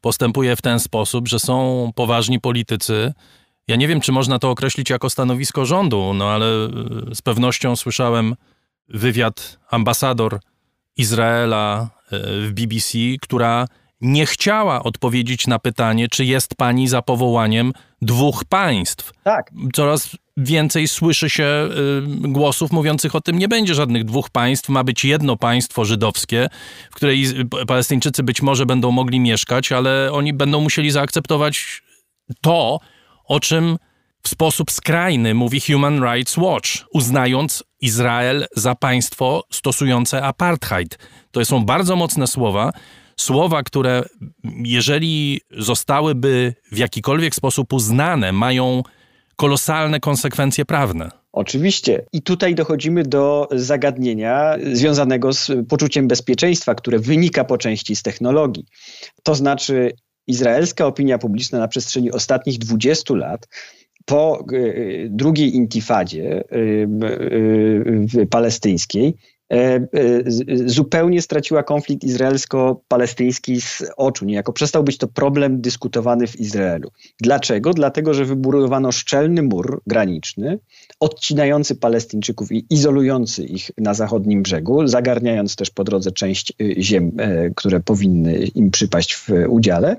[0.00, 3.12] postępuje w ten sposób, że są poważni politycy.
[3.68, 6.68] Ja nie wiem, czy można to określić jako stanowisko rządu, no ale e,
[7.14, 8.34] z pewnością słyszałem
[8.88, 10.40] wywiad ambasador
[10.96, 13.66] Izraela e, w BBC, która
[14.02, 19.12] nie chciała odpowiedzieć na pytanie, czy jest pani za powołaniem dwóch państw.
[19.24, 19.50] Tak.
[19.74, 24.84] Coraz więcej słyszy się y, głosów mówiących o tym, nie będzie żadnych dwóch państw, ma
[24.84, 26.48] być jedno państwo żydowskie,
[26.90, 27.26] w której
[27.66, 31.82] Palestyńczycy być może będą mogli mieszkać, ale oni będą musieli zaakceptować
[32.40, 32.80] to,
[33.24, 33.76] o czym
[34.22, 40.98] w sposób skrajny mówi Human Rights Watch, uznając Izrael za państwo stosujące apartheid.
[41.30, 42.72] To są bardzo mocne słowa,
[43.22, 44.02] słowa, które
[44.64, 48.82] jeżeli zostałyby w jakikolwiek sposób uznane, mają
[49.36, 51.10] kolosalne konsekwencje prawne.
[51.32, 52.04] Oczywiście.
[52.12, 58.64] I tutaj dochodzimy do zagadnienia związanego z poczuciem bezpieczeństwa, które wynika po części z technologii.
[59.22, 59.92] To znaczy,
[60.26, 63.48] izraelska opinia publiczna na przestrzeni ostatnich 20 lat
[64.04, 66.44] po y, drugiej intifadzie
[68.30, 69.31] palestyńskiej E, e,
[70.64, 74.24] zupełnie straciła konflikt izraelsko-palestyński z oczu.
[74.24, 76.90] Niejako przestał być to problem dyskutowany w Izraelu.
[77.20, 77.72] Dlaczego?
[77.74, 80.58] Dlatego, że wybudowano szczelny mur graniczny,
[81.00, 87.12] odcinający Palestyńczyków i izolujący ich na zachodnim brzegu, zagarniając też po drodze część y, ziem,
[87.18, 89.96] e, które powinny im przypaść w udziale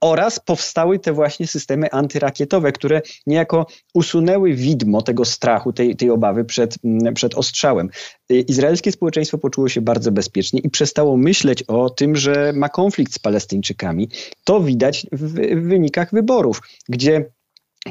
[0.00, 6.44] oraz powstały te właśnie systemy antyrakietowe, które niejako usunęły widmo tego strachu, tej, tej obawy
[6.44, 7.90] przed, mm, przed ostrzałem.
[8.32, 13.14] Y, izraelskie społeczeństwo poczuło się bardzo bezpiecznie i przestało myśleć o tym, że ma konflikt
[13.14, 14.08] z Palestyńczykami.
[14.44, 15.22] To widać w,
[15.62, 17.35] w wynikach wyborów, gdzie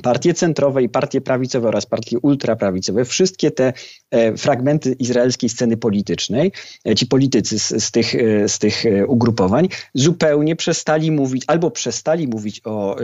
[0.02, 3.74] partie centrowe i partie prawicowe oraz partie ultraprawicowe, wszystkie te
[4.12, 6.52] e, fragmenty izraelskiej sceny politycznej,
[6.88, 12.28] e, ci politycy z, z, tych, e, z tych ugrupowań zupełnie przestali mówić, albo przestali
[12.28, 12.96] mówić o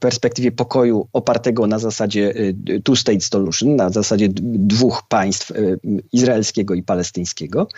[0.00, 2.34] perspektywie pokoju opartego na zasadzie
[2.84, 5.52] two-state solution, na zasadzie dwóch państw,
[6.12, 7.68] izraelskiego i palestyńskiego,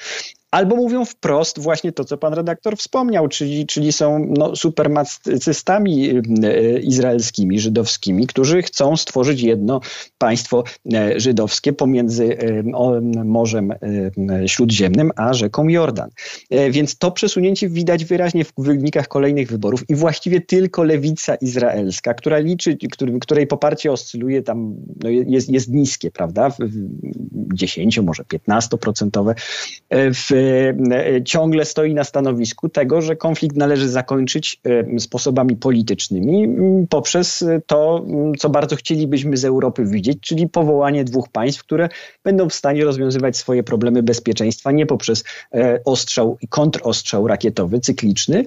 [0.50, 6.12] albo mówią wprost właśnie to, co pan redaktor wspomniał, czyli, czyli są no, supermacystami
[6.82, 9.80] izraelskimi, żydowskimi, którzy chcą stworzyć jedno
[10.18, 10.64] państwo
[11.16, 12.38] żydowskie pomiędzy
[13.24, 13.74] Morzem
[14.46, 16.10] Śródziemnym a rzeką Jordan.
[16.70, 22.38] Więc to przesunięcie widać wyraźnie w wynikach kolejnych wyborów i właściwie tylko lewica izraelska, która
[22.38, 22.76] liczy,
[23.20, 26.50] której poparcie oscyluje tam, no jest, jest niskie, prawda,
[27.54, 29.34] 10, może 15%,
[29.90, 30.39] e, w, e,
[31.24, 36.48] ciągle stoi na stanowisku tego, że konflikt należy zakończyć e, sposobami politycznymi
[36.88, 38.04] poprzez to,
[38.38, 41.88] co bardzo chcielibyśmy z Europy widzieć, czyli powołanie dwóch państw, które
[42.24, 45.24] będą w stanie rozwiązywać swoje problemy bezpieczeństwa nie poprzez
[45.84, 48.44] ostrzał i kontrostrzał rakietowy, cykliczny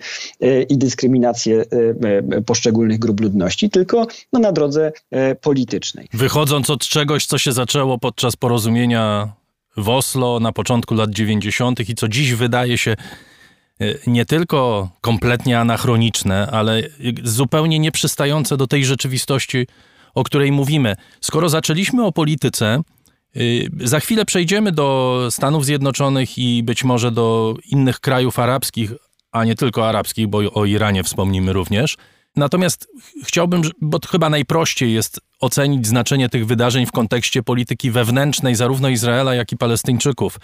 [0.70, 1.66] i dyskryminację
[2.46, 4.92] poszczególnych grup ludności, tylko no, na drodze
[5.42, 6.08] politycznej.
[6.14, 9.34] Wychodząc od czegoś, co się zaczęło podczas porozumienia
[9.78, 11.90] w Oslo na początku lat 90.
[11.90, 16.82] i co dziś wydaje się e, nie tylko kompletnie anachroniczne, ale
[17.24, 19.68] zupełnie nieprzystające do tej rzeczywistości,
[20.14, 20.96] o której mówimy.
[21.22, 22.82] Skoro zaczęliśmy o polityce,
[23.36, 23.40] e,
[23.80, 28.92] za chwilę przejdziemy do Stanów Zjednoczonych i być może do innych krajów arabskich,
[29.32, 31.98] a nie tylko arabskich, bo o Iranie wspomnimy również.
[32.36, 32.88] Natomiast
[33.24, 39.36] chciałbym, bo chyba najprościej jest ocenić znaczenie tych wydarzeń w kontekście polityki wewnętrznej zarówno Izraela,
[39.36, 40.40] jak i Palestyńczyków.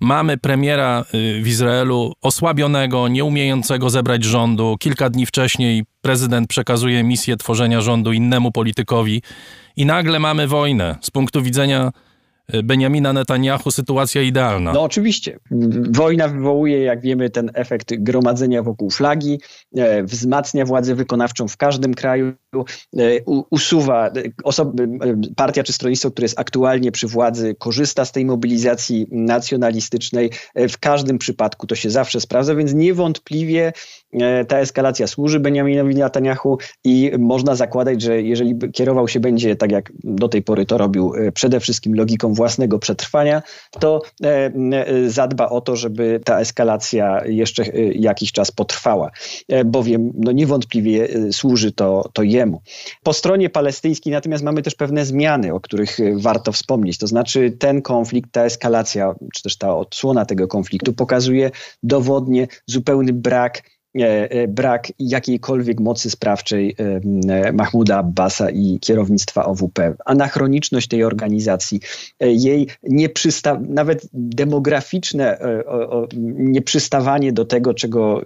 [0.00, 4.76] Mamy premiera y, w Izraelu osłabionego, nieumiejącego zebrać rządu.
[4.80, 9.22] Kilka dni wcześniej prezydent przekazuje misję tworzenia rządu innemu politykowi
[9.76, 10.96] i nagle mamy wojnę.
[11.00, 11.90] Z punktu widzenia
[12.64, 14.72] Benjamina Netanyahu sytuacja idealna.
[14.72, 15.38] No oczywiście.
[15.90, 19.40] Wojna wywołuje, jak wiemy, ten efekt gromadzenia wokół flagi,
[19.76, 22.32] e, wzmacnia władzę wykonawczą w każdym kraju,
[23.50, 24.10] usuwa
[24.44, 24.88] osoby,
[25.36, 30.30] partia czy stronnictwo, które jest aktualnie przy władzy, korzysta z tej mobilizacji nacjonalistycznej.
[30.54, 33.72] E, w każdym przypadku to się zawsze sprawdza, więc niewątpliwie
[34.48, 39.92] ta eskalacja służy Benjaminowi Netanyahu i można zakładać, że jeżeli kierował się będzie, tak jak
[40.04, 45.60] do tej pory to robił, przede wszystkim logiką własnego przetrwania, to e, e, zadba o
[45.60, 49.10] to, żeby ta eskalacja jeszcze e, jakiś czas potrwała,
[49.64, 52.43] bowiem no niewątpliwie służy to, to jemu.
[53.02, 56.98] Po stronie palestyńskiej natomiast mamy też pewne zmiany, o których warto wspomnieć.
[56.98, 61.50] To znaczy ten konflikt, ta eskalacja, czy też ta odsłona tego konfliktu pokazuje
[61.82, 63.73] dowodnie zupełny brak E, e,
[64.48, 66.76] brak jakiejkolwiek mocy sprawczej
[67.28, 69.94] e, Mahmuda Abbasa i kierownictwa OWP.
[70.04, 71.80] Anachroniczność tej organizacji,
[72.20, 75.38] jej nieprzysta nawet demograficzne
[76.38, 78.22] nieprzystawanie do tego, czego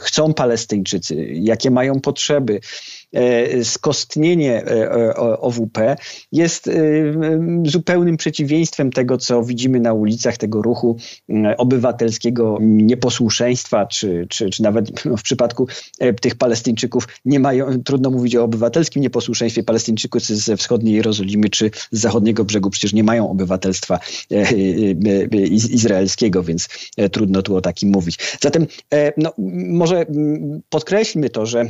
[0.00, 2.60] chcą Palestyńczycy, jakie mają potrzeby, E,
[3.62, 5.96] skostnienie e, e, OWP
[6.32, 6.70] jest
[7.64, 10.96] zupełnym przeciwieństwem tego, co widzimy na ulicach, tego ruchu
[11.56, 15.66] obywatelskiego nieposłuszeństwa, czy, czy, czy nawet w przypadku
[16.20, 19.62] tych Palestyńczyków nie mają, trudno mówić o obywatelskim nieposłuszeństwie.
[19.62, 23.98] Palestyńczycy ze wschodniej Jerozolimy czy z zachodniego brzegu przecież nie mają obywatelstwa
[25.50, 26.68] izraelskiego, więc
[27.12, 28.18] trudno tu o takim mówić.
[28.40, 28.66] Zatem
[29.16, 29.32] no,
[29.68, 30.06] może
[30.68, 31.68] podkreślmy to, że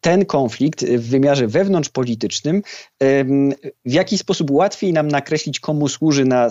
[0.00, 2.62] ten konflikt w wymiarze wewnątrzpolitycznym
[3.84, 6.50] w jaki sposób łatwiej nam nakreślić, komu służy na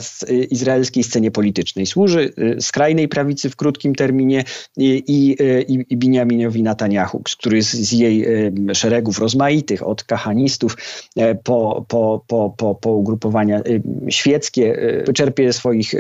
[0.50, 1.86] izraelskiej scenie politycznej.
[1.86, 4.44] Służy y, skrajnej prawicy w krótkim terminie
[4.78, 8.26] i, i, i Binjaminowi Netanyahu, który z, z jej
[8.74, 10.78] szeregów rozmaitych, od kahanistów
[11.16, 13.62] e, po, po, po, po, po ugrupowania
[14.10, 14.78] świeckie,
[15.14, 15.92] czerpie swoich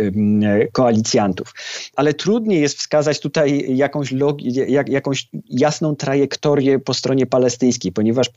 [0.71, 1.53] koalicjantów.
[1.95, 4.13] Ale trudniej jest wskazać tutaj jakąś,
[4.67, 8.29] jak, jakąś jasną trajektorię po stronie palestyńskiej, ponieważ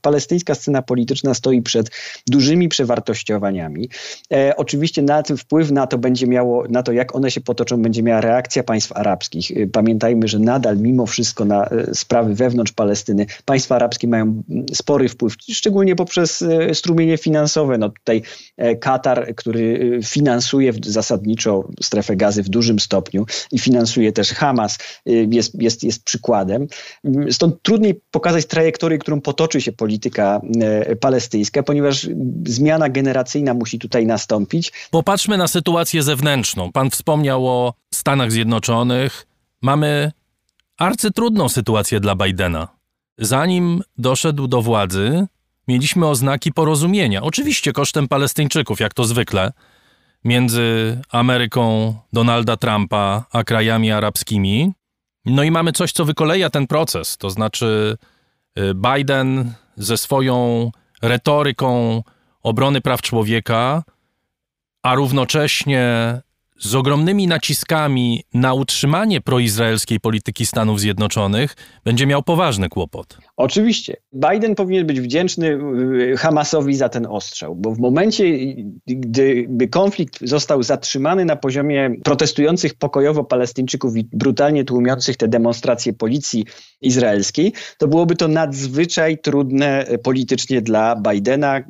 [0.00, 1.90] palestyńska scena polityczna stoi przed
[2.26, 3.88] dużymi przewartościowaniami.
[4.32, 7.82] E, oczywiście na tym wpływ na to będzie miało, na to jak one się potoczą,
[7.82, 9.50] będzie miała reakcja państw arabskich.
[9.50, 14.42] E, pamiętajmy, że nadal mimo wszystko na e, sprawy wewnątrz Palestyny państwa arabskie mają
[14.74, 17.78] spory wpływ, szczególnie poprzez e, strumienie finansowe.
[17.78, 18.22] No tutaj
[18.80, 25.82] Katar, który finansuje zasadniczo strefę gazy w dużym stopniu i finansuje też Hamas, jest, jest,
[25.82, 26.66] jest przykładem.
[27.30, 32.08] Stąd trudniej pokazać trajektorię, którą potoczy się polityka e, palestyńska, ponieważ
[32.46, 34.72] zmiana generacyjna musi tutaj nastąpić.
[34.90, 36.72] Popatrzmy na sytuację zewnętrzną.
[36.72, 39.26] Pan wspomniał o Stanach Zjednoczonych.
[39.62, 40.12] Mamy
[40.78, 42.68] arcytrudną sytuację dla Bidena.
[43.18, 45.26] Zanim doszedł do władzy,
[45.68, 47.22] mieliśmy oznaki porozumienia.
[47.22, 49.52] Oczywiście kosztem Palestyńczyków, jak to zwykle,
[50.24, 54.72] między Ameryką Donalda Trumpa a krajami arabskimi.
[55.26, 57.16] No i mamy coś, co wykoleja ten proces.
[57.16, 57.96] To znaczy,
[58.58, 60.70] y, Biden ze swoją
[61.02, 62.02] retoryką
[62.42, 63.82] obrony praw człowieka
[64.82, 65.84] a równocześnie
[66.58, 73.18] z ogromnymi naciskami na utrzymanie proizraelskiej polityki Stanów Zjednoczonych będzie miał poważny kłopot.
[73.36, 73.96] Oczywiście.
[74.12, 75.58] Biden powinien być wdzięczny
[76.12, 78.24] y, Hamasowi za ten ostrzał, bo w momencie,
[78.86, 86.44] gdyby konflikt został zatrzymany na poziomie protestujących pokojowo Palestyńczyków i brutalnie tłumiących te demonstracje policji
[86.80, 91.60] izraelskiej, to byłoby to nadzwyczaj trudne y, politycznie dla Bidena.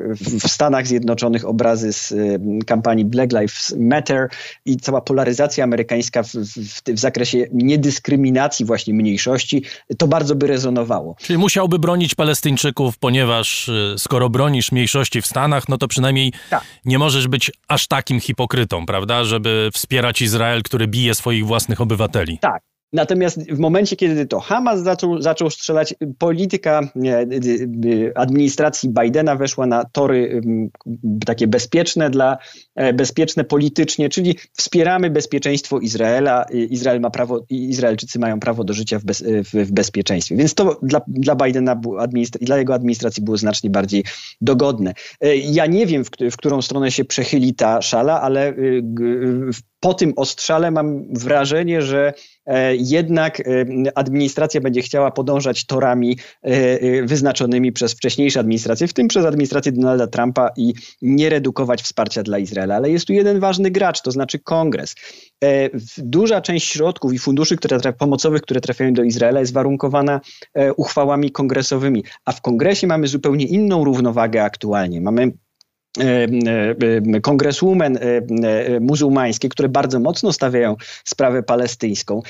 [0.40, 4.28] W Stanach Zjednoczonych obrazy z y, kampanii Black Lives Matter
[4.64, 9.62] i cała polaryzacja amerykańska w, w, w zakresie niedyskryminacji właśnie mniejszości,
[9.98, 11.16] to bardzo by rezonowało.
[11.18, 16.64] Czyli musiałby bronić Palestyńczyków, ponieważ y, skoro bronisz mniejszości w Stanach, no to przynajmniej tak.
[16.84, 22.38] nie możesz być aż takim hipokrytą, prawda, żeby wspierać Izrael, który bije swoich własnych obywateli.
[22.38, 22.62] Tak.
[22.94, 26.80] Natomiast w momencie, kiedy to Hamas zaczął, zaczął strzelać, polityka
[28.14, 30.40] administracji Bidena weszła na tory
[31.26, 32.38] takie bezpieczne dla,
[32.74, 36.44] e, bezpieczne politycznie, czyli wspieramy bezpieczeństwo Izraela.
[36.52, 40.36] Izrael ma prawo, Izraelczycy mają prawo do życia w, bez, w, w bezpieczeństwie.
[40.36, 41.80] Więc to dla, dla Bidena
[42.40, 44.04] i dla jego administracji było znacznie bardziej
[44.40, 44.94] dogodne.
[45.20, 48.54] E, ja nie wiem, w, w którą stronę się przechyli ta szala, ale
[49.80, 52.14] po tym ostrzale mam wrażenie, że e,
[52.78, 53.44] jednak e,
[53.94, 60.06] administracja będzie chciała podążać torami e, wyznaczonymi przez wcześniejsze administracje, w tym przez administrację Donalda
[60.06, 62.74] Trumpa i nie redukować wsparcia dla Izraela.
[62.74, 64.94] Ale jest tu jeden ważny gracz, to znaczy kongres.
[65.98, 70.20] Duża część środków i funduszy które pomocowych, które trafiają do Izraela, jest warunkowana
[70.76, 75.00] uchwałami kongresowymi, a w kongresie mamy zupełnie inną równowagę aktualnie.
[75.00, 75.53] Mamy E, e,
[77.22, 78.00] kongreswomen e,
[78.80, 82.22] muzułmańskie, które bardzo mocno stawiają sprawę palestyńską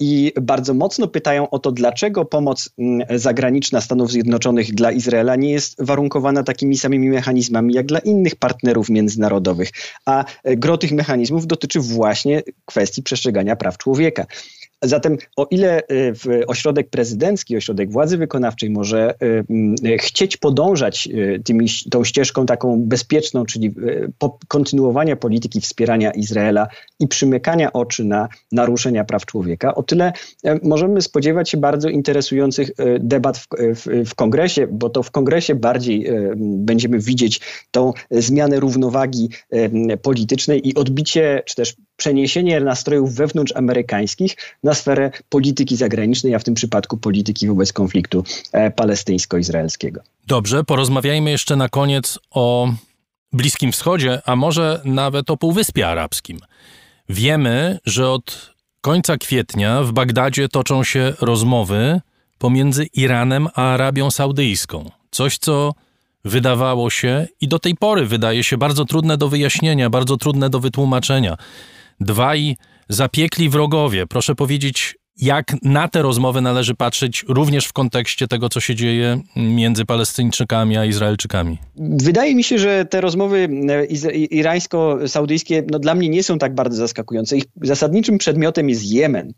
[0.00, 2.70] i bardzo mocno pytają o to, dlaczego pomoc
[3.10, 8.88] zagraniczna Stanów Zjednoczonych dla Izraela nie jest warunkowana takimi samymi mechanizmami jak dla innych partnerów
[8.88, 9.70] międzynarodowych.
[10.06, 14.26] A gro tych mechanizmów dotyczy właśnie kwestii przestrzegania praw człowieka.
[14.82, 15.82] Zatem o ile
[16.26, 19.44] y, ośrodek prezydencki, ośrodek władzy wykonawczej może y,
[19.88, 21.08] y, chcieć podążać
[21.44, 23.74] tymi, tą ścieżką taką bezpieczną, czyli
[24.48, 26.68] kontynuowania polityki wspierania Izraela
[27.00, 30.12] i przymykania oczy na naruszenia praw człowieka, o tyle
[30.62, 36.10] możemy spodziewać się bardzo interesujących debat w, w, w kongresie, bo to w kongresie bardziej
[36.36, 37.40] będziemy widzieć
[37.70, 39.28] tą zmianę równowagi
[40.02, 46.54] politycznej i odbicie, czy też przeniesienie nastrojów wewnątrzamerykańskich na sferę polityki zagranicznej, a w tym
[46.54, 50.00] przypadku polityki wobec konfliktu e, palestyńsko-izraelskiego.
[50.26, 52.72] Dobrze, porozmawiajmy jeszcze na koniec o
[53.32, 56.38] Bliskim Wschodzie, a może nawet o Półwyspie Arabskim.
[57.08, 62.00] Wiemy, że od końca kwietnia w Bagdadzie toczą się rozmowy
[62.38, 64.90] pomiędzy Iranem a Arabią Saudyjską.
[65.10, 65.74] Coś, co
[66.24, 70.60] wydawało się i do tej pory wydaje się bardzo trudne do wyjaśnienia, bardzo trudne do
[70.60, 71.36] wytłumaczenia
[72.00, 72.56] dwaj
[72.88, 74.06] zapiekli wrogowie.
[74.06, 79.20] Proszę powiedzieć, jak na te rozmowy należy patrzeć również w kontekście tego, co się dzieje
[79.36, 81.58] między Palestyńczykami a Izraelczykami?
[81.76, 86.76] Wydaje mi się, że te rozmowy e, irańsko-saudyjskie no, dla mnie nie są tak bardzo
[86.76, 87.36] zaskakujące.
[87.36, 89.32] Ich zasadniczym przedmiotem jest Jemen.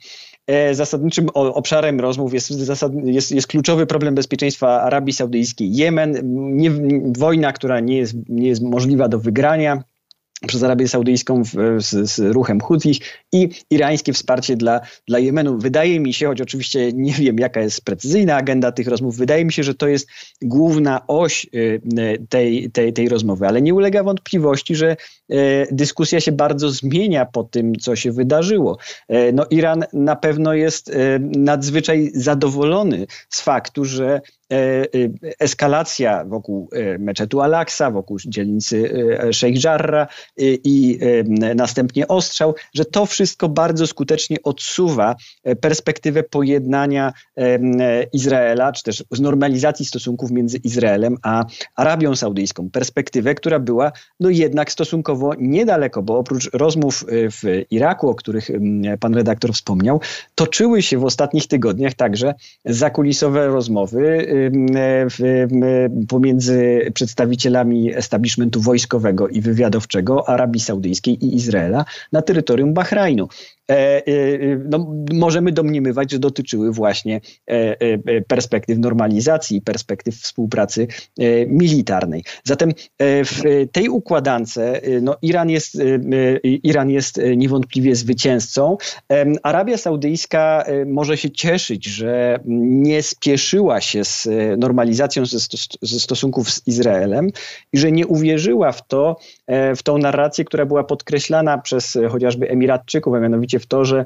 [0.47, 2.51] E, zasadniczym obszarem rozmów jest,
[3.05, 5.75] jest, jest kluczowy problem bezpieczeństwa Arabii Saudyjskiej.
[5.75, 6.21] Jemen,
[6.57, 6.71] nie,
[7.19, 9.83] wojna, która nie jest, nie jest możliwa do wygrania
[10.47, 12.99] przez Arabię Saudyjską w, z, z, ruchem Houthich
[13.33, 15.59] i irańskie wsparcie dla, dla Jemenu.
[15.59, 19.53] Wydaje mi się, choć oczywiście nie wiem jaka jest precyzyjna agenda tych rozmów, wydaje mi
[19.53, 20.09] się, że to jest
[20.43, 21.81] główna oś y,
[22.29, 24.97] tej, tej, tej rozmowy, ale nie ulega wątpliwości, że
[25.33, 25.37] y,
[25.71, 28.79] dyskusja się bardzo zmienia po tym, co się wydarzyło.
[29.13, 34.21] Y, no, Iran na pewno jest nadzwyczaj zadowolony z faktu, że
[35.39, 38.91] eskalacja wokół e, meczetu Al-Aqsa, wokół dzielnicy
[39.33, 40.09] Sheikh Jarrah
[40.65, 40.99] i
[41.57, 45.17] następnie ostrzał, że to wszystko bardzo skutecznie odsuwa
[45.61, 47.13] perspektywę pojednania
[48.13, 51.45] Izraela, czy też normalizacji stosunków między Izraelem a
[51.77, 52.71] Arabią Saudyjską.
[52.71, 58.51] Perspektywę, która była no jednak stosunkowo niedaleko, bo oprócz rozmów w Iraku, o których
[59.01, 60.01] pan redaktor wspomniał,
[60.35, 64.27] toczyły się w ostatnich tygodniach także zakulisowe rozmowy
[66.09, 73.29] pomiędzy przedstawicielami establishmentu wojskowego i wywiadowczego Arabii Saudyjskiej i Izraela na terytorium Bahrajnu.
[73.71, 74.11] E, e,
[74.71, 80.87] no, możemy domniemywać, że dotyczyły właśnie e, perspektyw normalizacji, perspektyw współpracy
[81.47, 82.25] militarnej.
[82.45, 84.59] Zatem w tej układance
[85.03, 85.79] no, Iran, jest,
[86.43, 88.77] Iran jest niewątpliwie zwycięzcą.
[89.43, 95.39] Arabia Saudyjska może się cieszyć, że nie spieszyła się z z normalizacją ze,
[95.83, 97.31] ze stosunków z Izraelem
[97.73, 99.17] i że nie uwierzyła w to,
[99.77, 104.05] w tą narrację, która była podkreślana przez chociażby Emiratczyków, a mianowicie w to, że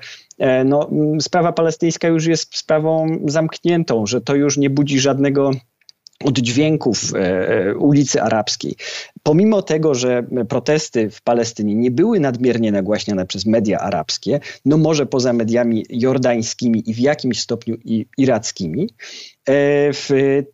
[0.64, 5.50] no, sprawa palestyńska już jest sprawą zamkniętą, że to już nie budzi żadnego
[6.24, 8.76] oddźwięków e, ulicy Arabskiej.
[9.22, 15.06] Pomimo tego, że protesty w Palestynie nie były nadmiernie nagłaśniane przez media arabskie, no może
[15.06, 17.76] poza mediami jordańskimi i w jakimś stopniu
[18.18, 18.88] irackimi,
[19.37, 19.37] E,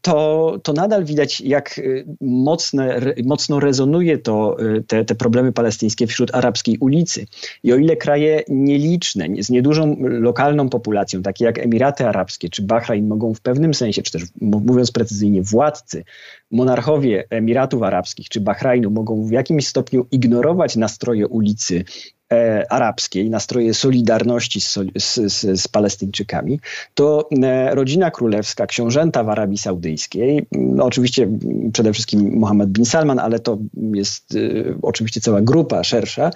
[0.01, 1.82] to, to nadal widać, jak e,
[2.20, 7.26] mocne, mocno rezonuje to, e, te, te problemy palestyńskie wśród arabskiej ulicy.
[7.62, 13.09] I o ile kraje nieliczne, z niedużą lokalną populacją, takie jak Emiraty Arabskie czy Bahrain,
[13.09, 16.05] mogą w pewnym sensie, czy też mówiąc precyzyjnie, władcy,
[16.51, 21.84] monarchowie Emiratów Arabskich czy Bahrajnu mogą w jakimś stopniu ignorować nastroje ulicy
[22.33, 26.61] e, arabskiej, nastroje solidarności z, z, z, z Palestyńczykami,
[26.95, 31.29] to e, rodzina królewska, książęta w Arabii Saudyjskiej, no oczywiście
[31.72, 33.59] przede wszystkim Mohammed bin Salman, ale to
[33.95, 34.39] jest e,
[34.83, 36.31] oczywiście cała grupa szersza,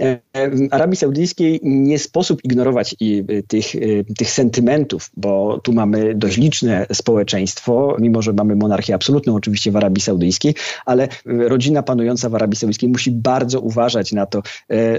[0.00, 0.20] e,
[0.50, 3.78] w Arabii Saudyjskiej nie sposób ignorować i, e, tych, e,
[4.18, 9.76] tych sentymentów, bo tu mamy dość liczne społeczeństwo, mimo że mamy monarchię absolutną oczywiście w
[9.76, 10.54] Arabii Saudyjskiej,
[10.86, 14.42] ale rodzina panująca w Arabii Saudyjskiej musi bardzo uważać na to,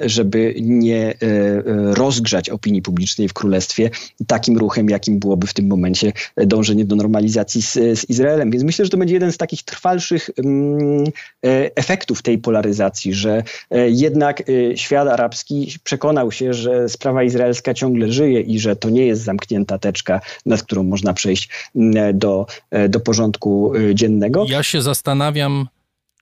[0.05, 1.63] żeby nie e, e,
[1.93, 3.89] rozgrzać opinii publicznej w królestwie
[4.27, 8.51] takim ruchem, jakim byłoby w tym momencie dążenie do normalizacji z, z Izraelem.
[8.51, 11.03] Więc myślę, że to będzie jeden z takich trwalszych mm,
[11.45, 13.43] e, efektów tej polaryzacji, że
[13.87, 14.43] jednak
[14.75, 19.77] świat arabski przekonał się, że sprawa izraelska ciągle żyje i że to nie jest zamknięta
[19.77, 22.45] teczka, nad którą można przejść mm, do,
[22.89, 24.45] do porządku dziennego.
[24.49, 25.67] Ja się zastanawiam,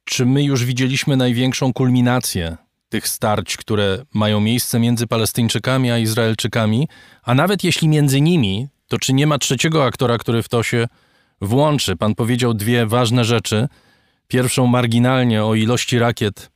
[0.03, 2.57] czy my już widzieliśmy największą kulminację
[2.94, 6.88] tych starć, które mają miejsce między Palestyńczykami a Izraelczykami,
[7.24, 10.88] a nawet jeśli między nimi, to czy nie ma trzeciego aktora, który w to się
[11.41, 11.96] włączy?
[11.96, 13.68] Pan powiedział dwie ważne rzeczy.
[14.28, 16.52] Pierwszą marginalnie o ilości rakiet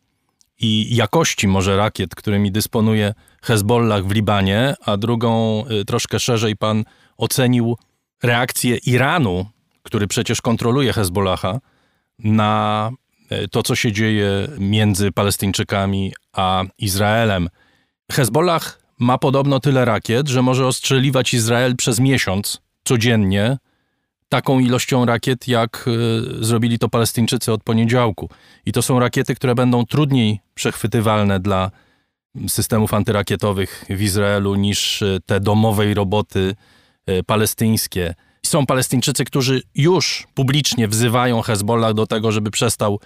[0.59, 6.83] i jakości może rakiet, którymi dysponuje Hezbollah w Libanie, a drugą y, troszkę szerzej pan
[7.17, 7.77] ocenił
[8.23, 9.45] reakcję Iranu,
[9.83, 11.59] który przecież kontroluje Hezbollaha,
[12.19, 12.91] na
[13.51, 17.49] to, co się dzieje między Palestyńczykami a Izraelem.
[18.11, 23.57] Hezbollah ma podobno tyle rakiet, że może ostrzeliwać Izrael przez miesiąc codziennie
[24.29, 28.29] taką ilością rakiet, jak y, zrobili to Palestyńczycy od poniedziałku.
[28.65, 31.71] I to są rakiety, które będą trudniej przechwytywalne dla
[32.47, 36.55] systemów antyrakietowych w Izraelu niż e, te domowej roboty
[37.25, 38.15] palestyńskie.
[38.47, 42.99] Są Palestyńczycy, którzy już publicznie wzywają Hezbollah do tego, żeby przestał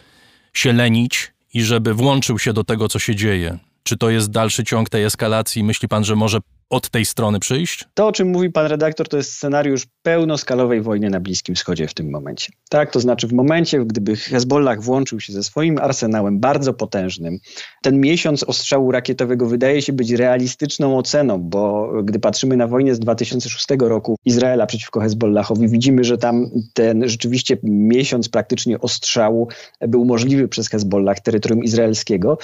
[0.53, 3.57] się lenić i żeby włączył się do tego, co się dzieje.
[3.83, 5.63] Czy to jest dalszy ciąg tej eskalacji?
[5.63, 6.39] Myśli pan, że może
[6.71, 7.85] od tej strony przyjść?
[7.93, 11.93] To, o czym mówi pan redaktor, to jest scenariusz pełnoskalowej wojny na Bliskim Wschodzie w
[11.93, 12.51] tym momencie.
[12.69, 17.39] Tak, to znaczy w momencie, gdyby Hezbollah włączył się ze swoim arsenałem bardzo potężnym,
[17.81, 22.99] ten miesiąc ostrzału rakietowego wydaje się być realistyczną oceną, bo gdy patrzymy na wojnę z
[22.99, 29.47] 2006 roku Izraela przeciwko Hezbollahowi, widzimy, że tam ten rzeczywiście miesiąc praktycznie ostrzału
[29.81, 32.37] był możliwy przez Hezbollah, terytorium izraelskiego,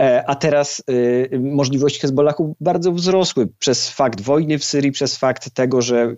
[0.00, 5.50] e, a teraz y, możliwości Hezbollahu bardzo wzrosły przez fakt wojny w Syrii, przez fakt
[5.50, 6.16] tego, że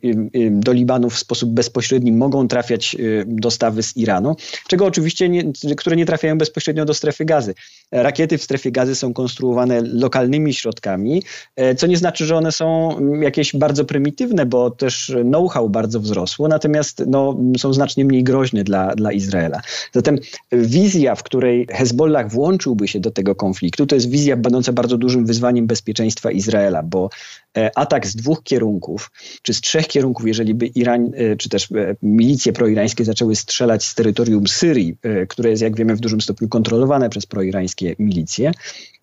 [0.50, 4.36] do Libanu w sposób bezpośredni mogą trafiać y, dostawy z Iranu,
[4.68, 7.54] czego oczywiście nie, które nie trafiają bezpośrednio do strefy gazy.
[7.92, 11.22] Rakiety w strefie gazy są konstruowane lokalnymi środkami,
[11.56, 16.48] e, co nie znaczy, że one są jakieś bardzo prymitywne, bo też know-how bardzo wzrosło,
[16.48, 19.60] natomiast no, są znacznie mniej groźne dla, dla Izraela.
[19.92, 20.18] Zatem
[20.52, 25.26] wizja, w której Hezbollah włączyłby się do tego konfliktu, to jest wizja będąca bardzo dużym
[25.26, 27.10] wyzwaniem bezpieczeństwa Izraela, bo
[27.45, 29.10] E, atak z dwóch kierunków,
[29.42, 33.84] czy z trzech kierunków, jeżeli by Iran, e, czy też e, milicje proirańskie zaczęły strzelać
[33.84, 34.96] z terytorium Syrii,
[35.28, 38.52] które jest, jak wiemy, w dużym stopniu kontrolowane przez proirańskie milicje,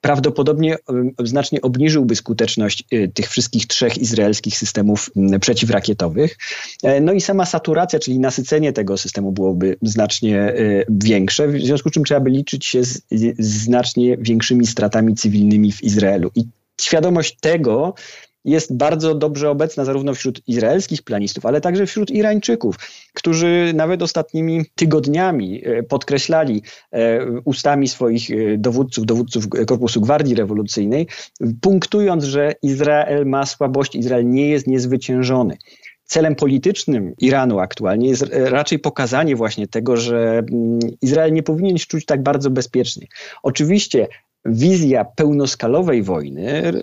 [0.02, 0.76] prawdopodobnie
[1.24, 2.84] znacznie obniżyłby skuteczność
[3.14, 5.10] tych wszystkich trzech izraelskich systemów
[5.42, 6.38] przeciwrakietowych.
[7.02, 10.54] No i sama saturacja, czyli nasycenie tego systemu byłoby znacznie
[10.90, 13.02] większe, w związku z czym trzeba by liczyć się z
[13.40, 16.32] znacznie większymi stratami cywilnymi w Izraelu.
[16.36, 16.44] I
[16.82, 17.94] świadomość tego
[18.46, 22.76] jest bardzo dobrze obecna zarówno wśród izraelskich planistów, ale także wśród Irańczyków,
[23.14, 31.08] którzy nawet ostatnimi tygodniami e, podkreślali e, ustami swoich e, dowódców, dowódców Korpusu Gwardii Rewolucyjnej,
[31.62, 35.58] punktując, że Izrael ma słabość, Izrael nie jest niezwyciężony
[36.06, 41.86] celem politycznym Iranu aktualnie jest raczej pokazanie właśnie tego, że mm, Izrael nie powinien się
[41.86, 43.08] czuć tak bardzo bezpiecznie.
[43.44, 44.08] Oczywiście
[44.46, 46.74] wizja pełnoskalowej wojny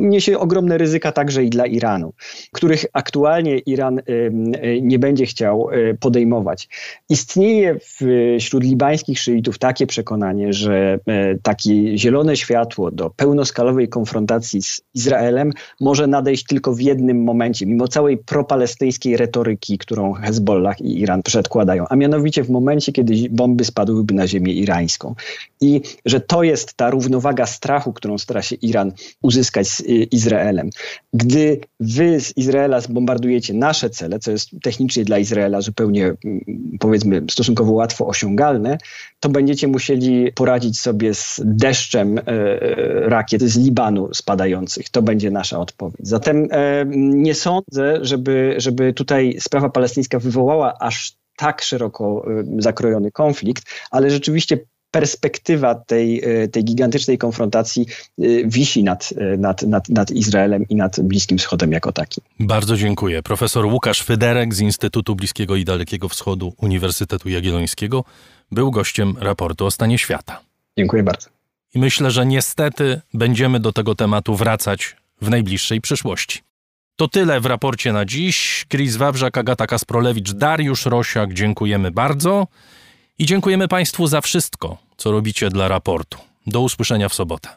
[0.00, 2.12] niesie ogromne ryzyka także i dla Iranu,
[2.52, 4.00] których aktualnie Iran
[4.82, 5.68] nie będzie chciał
[6.00, 6.68] podejmować.
[7.08, 7.78] Istnieje
[8.38, 10.98] wśród libańskich szyitów takie przekonanie, że
[11.42, 17.88] takie zielone światło do pełnoskalowej konfrontacji z Izraelem może nadejść tylko w jednym momencie, mimo
[17.88, 24.14] całej propalestyńskiej retoryki, którą Hezbollah i Iran przedkładają, a mianowicie w momencie, kiedy bomby spadłyby
[24.14, 25.14] na ziemię irańską.
[25.60, 30.70] I że to jest ta równowaga strachu, którą stara się Iran uzyskać z y, Izraelem.
[31.12, 36.40] Gdy wy z Izraela zbombardujecie nasze cele, co jest technicznie dla Izraela zupełnie, mm,
[36.80, 38.78] powiedzmy, stosunkowo łatwo osiągalne,
[39.20, 42.22] to będziecie musieli poradzić sobie z deszczem e,
[43.08, 44.88] rakiet z Libanu spadających.
[44.88, 46.08] To będzie nasza odpowiedź.
[46.08, 52.26] Zatem e, nie sądzę, żeby, żeby tutaj sprawa palestyńska wywołała aż tak szeroko
[52.58, 54.58] zakrojony konflikt, ale rzeczywiście
[54.90, 56.22] perspektywa tej,
[56.52, 57.86] tej gigantycznej konfrontacji
[58.44, 62.20] wisi nad, nad, nad, nad Izraelem i nad Bliskim Wschodem jako taki.
[62.40, 63.22] Bardzo dziękuję.
[63.22, 68.04] Profesor Łukasz Fyderek z Instytutu Bliskiego i Dalekiego Wschodu Uniwersytetu Jagiellońskiego
[68.52, 70.40] był gościem raportu o stanie świata.
[70.78, 71.28] Dziękuję bardzo.
[71.74, 76.38] I myślę, że niestety będziemy do tego tematu wracać w najbliższej przyszłości.
[76.96, 78.66] To tyle w raporcie na dziś.
[78.68, 82.46] Chris Wawrzak, Agata Kasprolewicz, Dariusz Rosiak, dziękujemy bardzo.
[83.20, 86.18] I dziękujemy Państwu za wszystko, co robicie dla raportu.
[86.46, 87.48] Do usłyszenia w sobotę.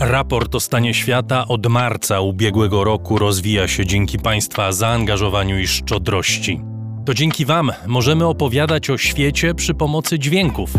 [0.00, 6.60] Raport o stanie świata od marca ubiegłego roku rozwija się dzięki Państwa zaangażowaniu i szczodrości.
[7.06, 10.70] To dzięki Wam możemy opowiadać o świecie przy pomocy dźwięków.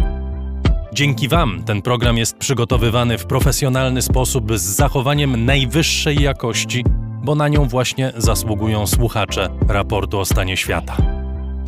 [0.94, 6.84] Dzięki Wam ten program jest przygotowywany w profesjonalny sposób z zachowaniem najwyższej jakości,
[7.24, 10.98] bo na nią właśnie zasługują słuchacze raportu o stanie świata.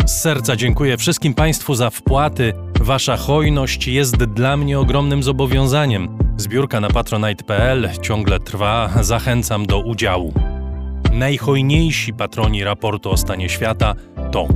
[0.05, 2.53] Z serca dziękuję wszystkim Państwu za wpłaty.
[2.79, 6.17] Wasza hojność jest dla mnie ogromnym zobowiązaniem.
[6.37, 10.33] Zbiórka na patronite.pl ciągle trwa, zachęcam do udziału.
[11.13, 13.95] Najhojniejsi patroni raportu o stanie świata
[14.31, 14.47] to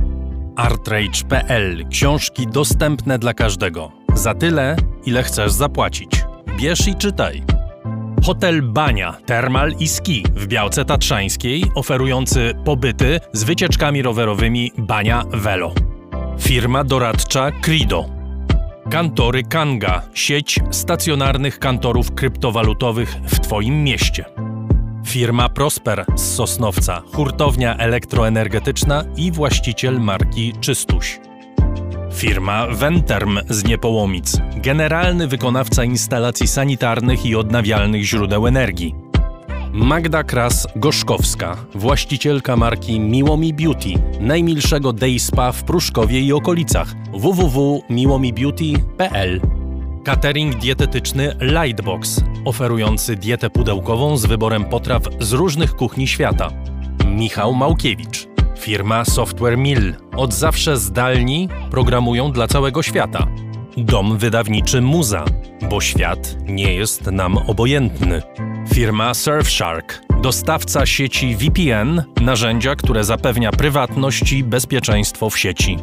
[0.56, 4.05] artrage.pl książki dostępne dla każdego.
[4.16, 6.10] Za tyle, ile chcesz zapłacić.
[6.56, 7.42] Bierz i czytaj.
[8.24, 15.74] Hotel Bania, Termal i Ski w Białce Tatrzańskiej, oferujący pobyty z wycieczkami rowerowymi Bania Velo.
[16.38, 18.04] Firma doradcza Crido
[18.90, 24.24] Kantory Kanga, sieć stacjonarnych kantorów kryptowalutowych w Twoim mieście.
[25.06, 31.25] Firma Prosper z Sosnowca, hurtownia elektroenergetyczna i właściciel marki Czystuś.
[32.16, 38.94] Firma Venterm z Niepołomic, generalny wykonawca instalacji sanitarnych i odnawialnych źródeł energii.
[39.72, 43.88] Magda Kras-Gorzkowska, właścicielka marki Miłomi Beauty,
[44.20, 49.40] najmilszego day spa w Pruszkowie i okolicach www.miłomibeauty.pl
[50.04, 56.48] Catering dietetyczny Lightbox, oferujący dietę pudełkową z wyborem potraw z różnych kuchni świata.
[57.06, 63.26] Michał Małkiewicz, firma Software Mill, od zawsze zdalni programują dla całego świata.
[63.76, 65.24] Dom wydawniczy Muza,
[65.70, 68.22] bo świat nie jest nam obojętny.
[68.74, 75.76] Firma Surfshark, dostawca sieci VPN, narzędzia, które zapewnia prywatność i bezpieczeństwo w sieci.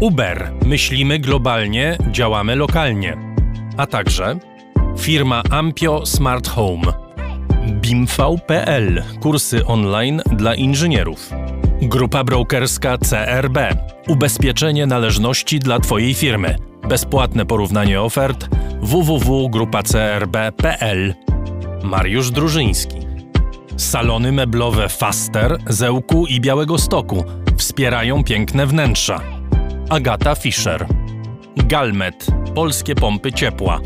[0.00, 3.16] Uber, myślimy globalnie, działamy lokalnie.
[3.76, 4.38] A także
[4.98, 6.92] firma Ampio Smart Home.
[7.70, 11.30] BIMV.pl, kursy online dla inżynierów.
[11.82, 13.58] Grupa brokerska CRB,
[14.08, 16.56] ubezpieczenie należności dla Twojej firmy.
[16.88, 18.48] Bezpłatne porównanie ofert
[18.80, 21.14] www.grupacrb.pl
[21.82, 22.96] Mariusz Drużyński.
[23.76, 27.24] Salony meblowe Faster, Zełku i Białego Stoku
[27.56, 29.20] wspierają piękne wnętrza.
[29.88, 30.86] Agata Fischer.
[31.56, 32.26] Galmet.
[32.54, 33.80] Polskie pompy ciepła.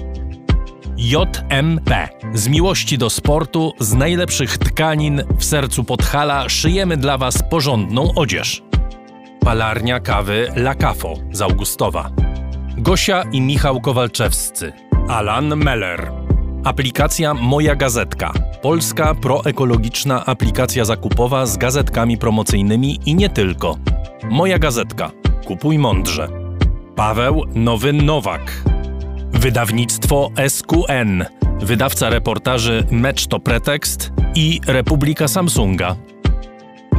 [0.97, 2.09] JMP.
[2.35, 8.63] Z miłości do sportu, z najlepszych tkanin w sercu Podhala szyjemy dla Was porządną odzież.
[9.41, 12.11] Palarnia kawy La Cafo z Augustowa.
[12.77, 14.73] Gosia i Michał Kowalczewscy.
[15.09, 16.13] Alan Meller.
[16.65, 18.33] Aplikacja Moja Gazetka.
[18.63, 23.77] Polska proekologiczna aplikacja zakupowa z gazetkami promocyjnymi i nie tylko.
[24.31, 25.11] Moja Gazetka.
[25.47, 26.29] Kupuj mądrze.
[26.97, 28.75] Paweł Nowy Nowak.
[29.35, 31.25] Wydawnictwo SQN.
[31.61, 35.97] Wydawca reportaży Mecz to Pretekst i Republika Samsunga.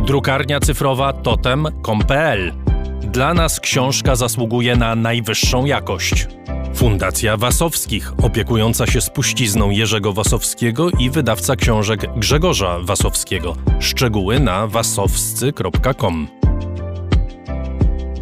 [0.05, 2.53] Drukarnia cyfrowa totem.com.pl.
[3.01, 6.27] Dla nas książka zasługuje na najwyższą jakość.
[6.75, 13.55] Fundacja Wasowskich, opiekująca się spuścizną Jerzego Wasowskiego i wydawca książek Grzegorza Wasowskiego.
[13.79, 16.27] Szczegóły na wasowscy.com.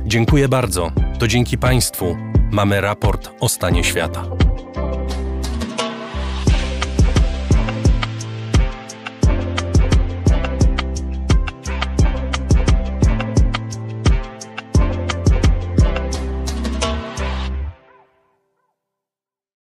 [0.06, 0.92] Dziękuję bardzo.
[1.20, 4.24] To dzięki Państwu mamy raport o stanie świata.